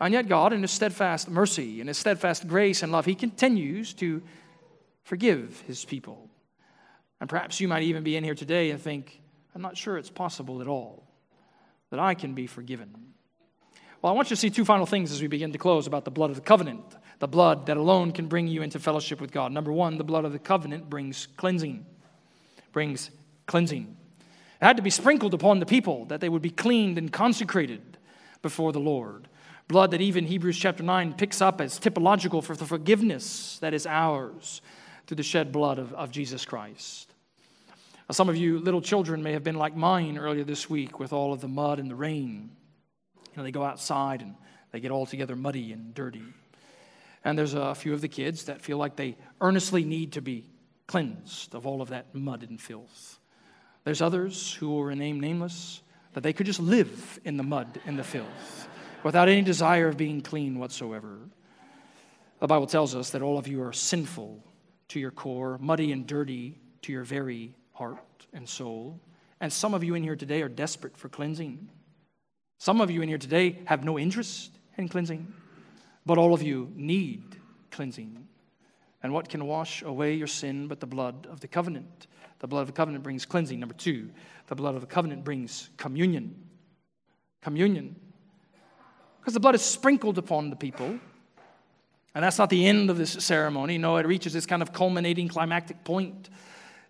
And 0.00 0.14
yet, 0.14 0.28
God, 0.28 0.52
in 0.52 0.62
His 0.62 0.70
steadfast 0.70 1.28
mercy 1.28 1.80
in 1.80 1.88
His 1.88 1.98
steadfast 1.98 2.46
grace 2.46 2.82
and 2.82 2.92
love, 2.92 3.04
He 3.04 3.14
continues 3.14 3.94
to 3.94 4.22
forgive 5.02 5.60
His 5.66 5.84
people. 5.84 6.28
And 7.20 7.28
perhaps 7.28 7.60
you 7.60 7.68
might 7.68 7.82
even 7.82 8.04
be 8.04 8.16
in 8.16 8.24
here 8.24 8.34
today 8.34 8.70
and 8.70 8.80
think, 8.80 9.20
I'm 9.54 9.62
not 9.62 9.76
sure 9.76 9.98
it's 9.98 10.10
possible 10.10 10.60
at 10.60 10.68
all 10.68 11.04
that 11.90 11.98
I 11.98 12.14
can 12.14 12.34
be 12.34 12.46
forgiven. 12.46 12.94
Well, 14.00 14.12
I 14.12 14.14
want 14.14 14.30
you 14.30 14.36
to 14.36 14.40
see 14.40 14.50
two 14.50 14.64
final 14.64 14.86
things 14.86 15.10
as 15.10 15.20
we 15.20 15.26
begin 15.26 15.52
to 15.52 15.58
close 15.58 15.88
about 15.88 16.04
the 16.04 16.12
blood 16.12 16.30
of 16.30 16.36
the 16.36 16.42
covenant, 16.42 16.84
the 17.18 17.26
blood 17.26 17.66
that 17.66 17.76
alone 17.76 18.12
can 18.12 18.28
bring 18.28 18.46
you 18.46 18.62
into 18.62 18.78
fellowship 18.78 19.20
with 19.20 19.32
God. 19.32 19.50
Number 19.50 19.72
one, 19.72 19.98
the 19.98 20.04
blood 20.04 20.24
of 20.24 20.32
the 20.32 20.38
covenant 20.38 20.88
brings 20.88 21.26
cleansing. 21.36 21.84
Brings 22.70 23.10
cleansing. 23.46 23.96
It 24.60 24.64
had 24.64 24.76
to 24.76 24.82
be 24.82 24.90
sprinkled 24.90 25.34
upon 25.34 25.58
the 25.58 25.66
people 25.66 26.04
that 26.06 26.20
they 26.20 26.28
would 26.28 26.42
be 26.42 26.50
cleaned 26.50 26.98
and 26.98 27.12
consecrated 27.12 27.98
before 28.42 28.72
the 28.72 28.78
Lord. 28.78 29.26
Blood 29.68 29.90
that 29.90 30.00
even 30.00 30.24
Hebrews 30.24 30.58
chapter 30.58 30.82
9 30.82 31.12
picks 31.12 31.42
up 31.42 31.60
as 31.60 31.78
typological 31.78 32.42
for 32.42 32.56
the 32.56 32.64
forgiveness 32.64 33.58
that 33.60 33.74
is 33.74 33.86
ours 33.86 34.62
through 35.06 35.18
the 35.18 35.22
shed 35.22 35.52
blood 35.52 35.78
of, 35.78 35.92
of 35.92 36.10
Jesus 36.10 36.46
Christ. 36.46 37.12
Some 38.10 38.30
of 38.30 38.36
you 38.38 38.60
little 38.60 38.80
children 38.80 39.22
may 39.22 39.32
have 39.32 39.44
been 39.44 39.56
like 39.56 39.76
mine 39.76 40.16
earlier 40.16 40.44
this 40.44 40.70
week 40.70 40.98
with 40.98 41.12
all 41.12 41.34
of 41.34 41.42
the 41.42 41.48
mud 41.48 41.78
and 41.78 41.90
the 41.90 41.94
rain. 41.94 42.48
You 43.16 43.36
know, 43.36 43.42
they 43.42 43.50
go 43.50 43.62
outside 43.62 44.22
and 44.22 44.34
they 44.72 44.80
get 44.80 44.90
all 44.90 45.04
together 45.04 45.36
muddy 45.36 45.74
and 45.74 45.94
dirty. 45.94 46.24
And 47.22 47.38
there's 47.38 47.52
a 47.52 47.74
few 47.74 47.92
of 47.92 48.00
the 48.00 48.08
kids 48.08 48.44
that 48.44 48.62
feel 48.62 48.78
like 48.78 48.96
they 48.96 49.18
earnestly 49.42 49.84
need 49.84 50.12
to 50.12 50.22
be 50.22 50.46
cleansed 50.86 51.54
of 51.54 51.66
all 51.66 51.82
of 51.82 51.90
that 51.90 52.14
mud 52.14 52.46
and 52.48 52.58
filth. 52.58 53.18
There's 53.84 54.00
others 54.00 54.54
who 54.54 54.70
will 54.70 54.84
remain 54.84 55.20
nameless 55.20 55.82
that 56.14 56.22
they 56.22 56.32
could 56.32 56.46
just 56.46 56.60
live 56.60 57.20
in 57.26 57.36
the 57.36 57.42
mud 57.42 57.78
and 57.84 57.98
the 57.98 58.04
filth 58.04 58.68
without 59.08 59.26
any 59.26 59.40
desire 59.40 59.88
of 59.88 59.96
being 59.96 60.20
clean 60.20 60.58
whatsoever. 60.58 61.16
The 62.40 62.46
Bible 62.46 62.66
tells 62.66 62.94
us 62.94 63.08
that 63.08 63.22
all 63.22 63.38
of 63.38 63.48
you 63.48 63.62
are 63.62 63.72
sinful 63.72 64.44
to 64.88 65.00
your 65.00 65.10
core, 65.10 65.56
muddy 65.62 65.92
and 65.92 66.06
dirty 66.06 66.58
to 66.82 66.92
your 66.92 67.04
very 67.04 67.54
heart 67.72 68.26
and 68.34 68.46
soul. 68.46 69.00
And 69.40 69.50
some 69.50 69.72
of 69.72 69.82
you 69.82 69.94
in 69.94 70.02
here 70.02 70.14
today 70.14 70.42
are 70.42 70.48
desperate 70.50 70.94
for 70.94 71.08
cleansing. 71.08 71.70
Some 72.58 72.82
of 72.82 72.90
you 72.90 73.00
in 73.00 73.08
here 73.08 73.16
today 73.16 73.60
have 73.64 73.82
no 73.82 73.98
interest 73.98 74.50
in 74.76 74.90
cleansing, 74.90 75.32
but 76.04 76.18
all 76.18 76.34
of 76.34 76.42
you 76.42 76.70
need 76.76 77.40
cleansing. 77.70 78.28
And 79.02 79.14
what 79.14 79.30
can 79.30 79.46
wash 79.46 79.80
away 79.80 80.12
your 80.12 80.26
sin 80.26 80.68
but 80.68 80.80
the 80.80 80.86
blood 80.86 81.26
of 81.30 81.40
the 81.40 81.48
covenant? 81.48 82.08
The 82.40 82.46
blood 82.46 82.60
of 82.60 82.66
the 82.66 82.74
covenant 82.74 83.04
brings 83.04 83.24
cleansing. 83.24 83.58
Number 83.58 83.74
two, 83.74 84.10
the 84.48 84.54
blood 84.54 84.74
of 84.74 84.82
the 84.82 84.86
covenant 84.86 85.24
brings 85.24 85.70
communion. 85.78 86.44
Communion. 87.40 87.96
Because 89.28 89.34
the 89.34 89.40
blood 89.40 89.56
is 89.56 89.62
sprinkled 89.62 90.16
upon 90.16 90.48
the 90.48 90.56
people. 90.56 90.98
And 92.14 92.24
that's 92.24 92.38
not 92.38 92.48
the 92.48 92.66
end 92.66 92.88
of 92.88 92.96
this 92.96 93.12
ceremony. 93.12 93.76
No, 93.76 93.98
it 93.98 94.06
reaches 94.06 94.32
this 94.32 94.46
kind 94.46 94.62
of 94.62 94.72
culminating 94.72 95.28
climactic 95.28 95.84
point 95.84 96.30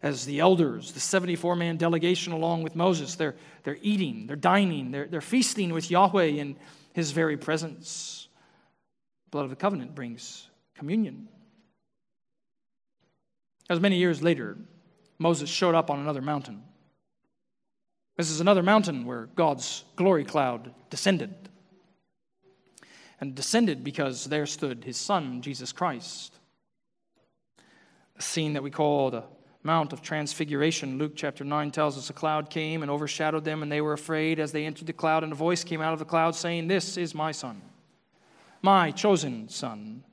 as 0.04 0.24
the 0.24 0.38
elders, 0.38 0.92
the 0.92 1.00
74 1.00 1.56
man 1.56 1.78
delegation 1.78 2.32
along 2.32 2.62
with 2.62 2.76
Moses, 2.76 3.16
they're, 3.16 3.34
they're 3.64 3.80
eating, 3.82 4.28
they're 4.28 4.36
dining, 4.36 4.92
they're, 4.92 5.08
they're 5.08 5.20
feasting 5.20 5.72
with 5.72 5.90
Yahweh 5.90 6.26
in 6.26 6.54
his 6.92 7.10
very 7.10 7.36
presence. 7.36 8.28
The 9.24 9.30
blood 9.30 9.42
of 9.42 9.50
the 9.50 9.56
covenant 9.56 9.96
brings 9.96 10.46
communion. 10.76 11.26
As 13.68 13.80
many 13.80 13.96
years 13.96 14.22
later, 14.22 14.56
Moses 15.18 15.50
showed 15.50 15.74
up 15.74 15.90
on 15.90 15.98
another 15.98 16.22
mountain. 16.22 16.62
This 18.16 18.30
is 18.30 18.40
another 18.40 18.62
mountain 18.62 19.06
where 19.06 19.26
God's 19.34 19.82
glory 19.96 20.24
cloud 20.24 20.72
descended. 20.88 21.34
And 23.20 23.34
descended 23.34 23.82
because 23.82 24.26
there 24.26 24.46
stood 24.46 24.84
his 24.84 24.96
son, 24.96 25.42
Jesus 25.42 25.72
Christ. 25.72 26.34
A 28.16 28.22
scene 28.22 28.52
that 28.52 28.62
we 28.62 28.70
call 28.70 29.10
the 29.10 29.24
Mount 29.62 29.92
of 29.92 30.02
Transfiguration. 30.02 30.98
Luke 30.98 31.12
chapter 31.16 31.44
9 31.44 31.70
tells 31.72 31.98
us 31.98 32.10
a 32.10 32.12
cloud 32.12 32.48
came 32.48 32.82
and 32.82 32.90
overshadowed 32.90 33.44
them, 33.44 33.62
and 33.62 33.70
they 33.70 33.80
were 33.80 33.92
afraid 33.92 34.38
as 34.38 34.52
they 34.52 34.64
entered 34.64 34.86
the 34.86 34.92
cloud, 34.92 35.24
and 35.24 35.32
a 35.32 35.36
voice 35.36 35.64
came 35.64 35.80
out 35.80 35.92
of 35.92 35.98
the 35.98 36.04
cloud 36.04 36.34
saying, 36.34 36.68
This 36.68 36.96
is 36.96 37.14
my 37.14 37.32
son, 37.32 37.60
my 38.62 38.90
chosen 38.92 39.48
son. 39.48 40.04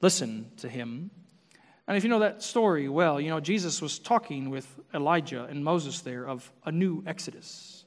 Listen 0.00 0.50
to 0.58 0.68
him. 0.68 1.10
And 1.88 1.96
if 1.96 2.04
you 2.04 2.10
know 2.10 2.20
that 2.20 2.42
story 2.42 2.88
well, 2.88 3.20
you 3.20 3.30
know 3.30 3.40
Jesus 3.40 3.80
was 3.80 3.98
talking 3.98 4.50
with 4.50 4.66
Elijah 4.94 5.44
and 5.44 5.64
Moses 5.64 6.00
there 6.00 6.26
of 6.26 6.52
a 6.64 6.72
new 6.72 7.02
exodus 7.06 7.84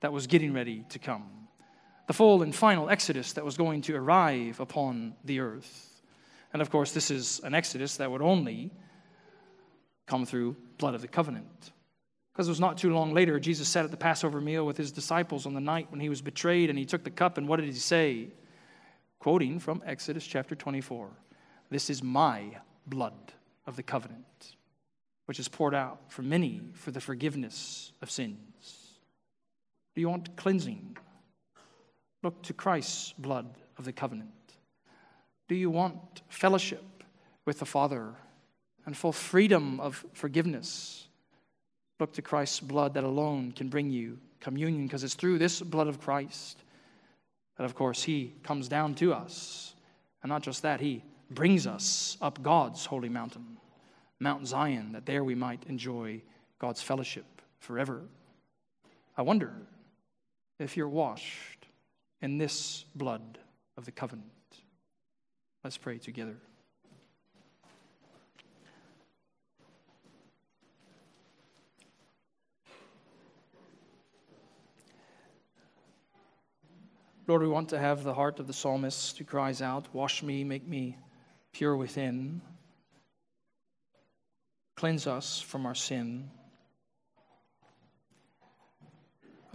that 0.00 0.12
was 0.12 0.26
getting 0.26 0.52
ready 0.52 0.84
to 0.90 0.98
come. 0.98 1.43
The 2.06 2.12
full 2.12 2.42
and 2.42 2.54
final 2.54 2.90
exodus 2.90 3.32
that 3.34 3.44
was 3.44 3.56
going 3.56 3.82
to 3.82 3.94
arrive 3.96 4.60
upon 4.60 5.14
the 5.24 5.40
earth. 5.40 6.02
And 6.52 6.60
of 6.60 6.70
course, 6.70 6.92
this 6.92 7.10
is 7.10 7.40
an 7.44 7.54
exodus 7.54 7.96
that 7.96 8.10
would 8.10 8.22
only 8.22 8.70
come 10.06 10.26
through 10.26 10.56
blood 10.78 10.94
of 10.94 11.00
the 11.00 11.08
covenant. 11.08 11.72
Because 12.32 12.48
it 12.48 12.50
was 12.50 12.60
not 12.60 12.78
too 12.78 12.92
long 12.92 13.14
later, 13.14 13.38
Jesus 13.38 13.68
sat 13.68 13.84
at 13.84 13.90
the 13.90 13.96
Passover 13.96 14.40
meal 14.40 14.66
with 14.66 14.76
his 14.76 14.92
disciples 14.92 15.46
on 15.46 15.54
the 15.54 15.60
night 15.60 15.86
when 15.90 16.00
he 16.00 16.08
was 16.08 16.20
betrayed, 16.20 16.68
and 16.68 16.78
he 16.78 16.84
took 16.84 17.04
the 17.04 17.10
cup, 17.10 17.38
and 17.38 17.48
what 17.48 17.60
did 17.60 17.66
he 17.66 17.72
say? 17.72 18.28
Quoting 19.20 19.60
from 19.60 19.82
Exodus 19.86 20.26
chapter 20.26 20.54
24 20.54 21.10
This 21.70 21.88
is 21.88 22.02
my 22.02 22.58
blood 22.86 23.32
of 23.66 23.76
the 23.76 23.82
covenant, 23.82 24.56
which 25.26 25.38
is 25.38 25.48
poured 25.48 25.74
out 25.74 26.00
for 26.08 26.22
many 26.22 26.60
for 26.74 26.90
the 26.90 27.00
forgiveness 27.00 27.92
of 28.02 28.10
sins. 28.10 28.98
Do 29.94 30.00
you 30.00 30.08
want 30.08 30.36
cleansing? 30.36 30.98
Look 32.24 32.42
to 32.42 32.52
Christ's 32.52 33.12
blood 33.12 33.46
of 33.78 33.84
the 33.84 33.92
covenant. 33.92 34.30
Do 35.46 35.54
you 35.54 35.70
want 35.70 36.22
fellowship 36.28 36.82
with 37.44 37.60
the 37.60 37.66
Father 37.66 38.14
and 38.86 38.96
full 38.96 39.12
freedom 39.12 39.80
of 39.80 40.04
forgiveness. 40.12 41.08
Look 42.00 42.12
to 42.14 42.22
Christ's 42.22 42.60
blood 42.60 42.94
that 42.94 43.04
alone 43.04 43.52
can 43.52 43.68
bring 43.68 43.90
you 43.90 44.18
communion 44.40 44.86
because 44.86 45.04
it's 45.04 45.14
through 45.14 45.38
this 45.38 45.60
blood 45.60 45.86
of 45.86 46.00
Christ 46.00 46.58
that, 47.56 47.64
of 47.64 47.74
course, 47.74 48.02
He 48.02 48.34
comes 48.42 48.68
down 48.68 48.94
to 48.96 49.14
us. 49.14 49.74
And 50.22 50.28
not 50.28 50.42
just 50.42 50.62
that, 50.62 50.80
He 50.80 51.02
brings 51.30 51.66
us 51.66 52.18
up 52.20 52.42
God's 52.42 52.84
holy 52.84 53.08
mountain, 53.08 53.58
Mount 54.20 54.46
Zion, 54.46 54.92
that 54.92 55.06
there 55.06 55.24
we 55.24 55.34
might 55.34 55.64
enjoy 55.68 56.20
God's 56.58 56.82
fellowship 56.82 57.42
forever. 57.58 58.02
I 59.16 59.22
wonder 59.22 59.52
if 60.58 60.76
you're 60.76 60.88
washed 60.88 61.53
in 62.24 62.38
this 62.38 62.86
blood 62.94 63.38
of 63.76 63.84
the 63.84 63.92
covenant. 63.92 64.30
Let's 65.62 65.76
pray 65.76 65.98
together. 65.98 66.38
Lord, 77.26 77.42
we 77.42 77.48
want 77.48 77.68
to 77.68 77.78
have 77.78 78.02
the 78.04 78.14
heart 78.14 78.40
of 78.40 78.46
the 78.46 78.54
psalmist 78.54 79.18
who 79.18 79.24
cries 79.24 79.60
out, 79.60 79.94
Wash 79.94 80.22
me, 80.22 80.44
make 80.44 80.66
me 80.66 80.96
pure 81.52 81.76
within. 81.76 82.40
Cleanse 84.76 85.06
us 85.06 85.42
from 85.42 85.66
our 85.66 85.74
sin. 85.74 86.30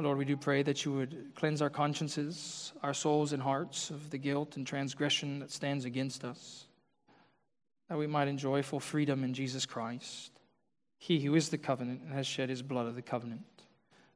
Lord, 0.03 0.17
we 0.17 0.23
do 0.23 0.37
pray 0.37 0.63
that 0.63 0.85
you 0.85 0.93
would 0.93 1.31
cleanse 1.35 1.61
our 1.61 1.69
consciences, 1.69 2.71
our 2.81 2.93
souls 2.93 3.33
and 3.33 3.43
hearts 3.43 3.89
of 3.89 4.09
the 4.11 4.17
guilt 4.17 4.55
and 4.55 4.65
transgression 4.65 5.39
that 5.39 5.51
stands 5.51 5.83
against 5.83 6.23
us, 6.23 6.67
that 7.89 7.97
we 7.97 8.07
might 8.07 8.29
enjoy 8.29 8.63
full 8.63 8.79
freedom 8.79 9.25
in 9.25 9.33
Jesus 9.33 9.65
Christ, 9.65 10.31
He 10.97 11.19
who 11.19 11.35
is 11.35 11.49
the 11.49 11.57
covenant 11.57 12.01
and 12.01 12.13
has 12.13 12.25
shed 12.25 12.47
His 12.47 12.61
blood 12.61 12.87
of 12.87 12.95
the 12.95 13.01
covenant. 13.01 13.43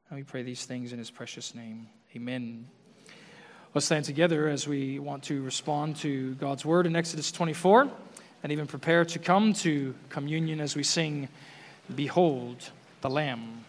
And 0.08 0.18
we 0.18 0.22
pray 0.22 0.42
these 0.42 0.64
things 0.64 0.92
in 0.92 0.98
His 0.98 1.10
precious 1.10 1.54
name. 1.54 1.88
Amen. 2.16 2.66
Let's 3.74 3.84
stand 3.86 4.06
together 4.06 4.48
as 4.48 4.66
we 4.66 4.98
want 4.98 5.24
to 5.24 5.42
respond 5.42 5.96
to 5.96 6.34
God's 6.36 6.64
word 6.64 6.86
in 6.86 6.96
Exodus 6.96 7.30
24 7.30 7.90
and 8.42 8.52
even 8.52 8.66
prepare 8.66 9.04
to 9.04 9.18
come 9.18 9.52
to 9.54 9.94
communion 10.08 10.60
as 10.60 10.76
we 10.76 10.82
sing, 10.82 11.28
Behold 11.94 12.70
the 13.02 13.10
Lamb. 13.10 13.64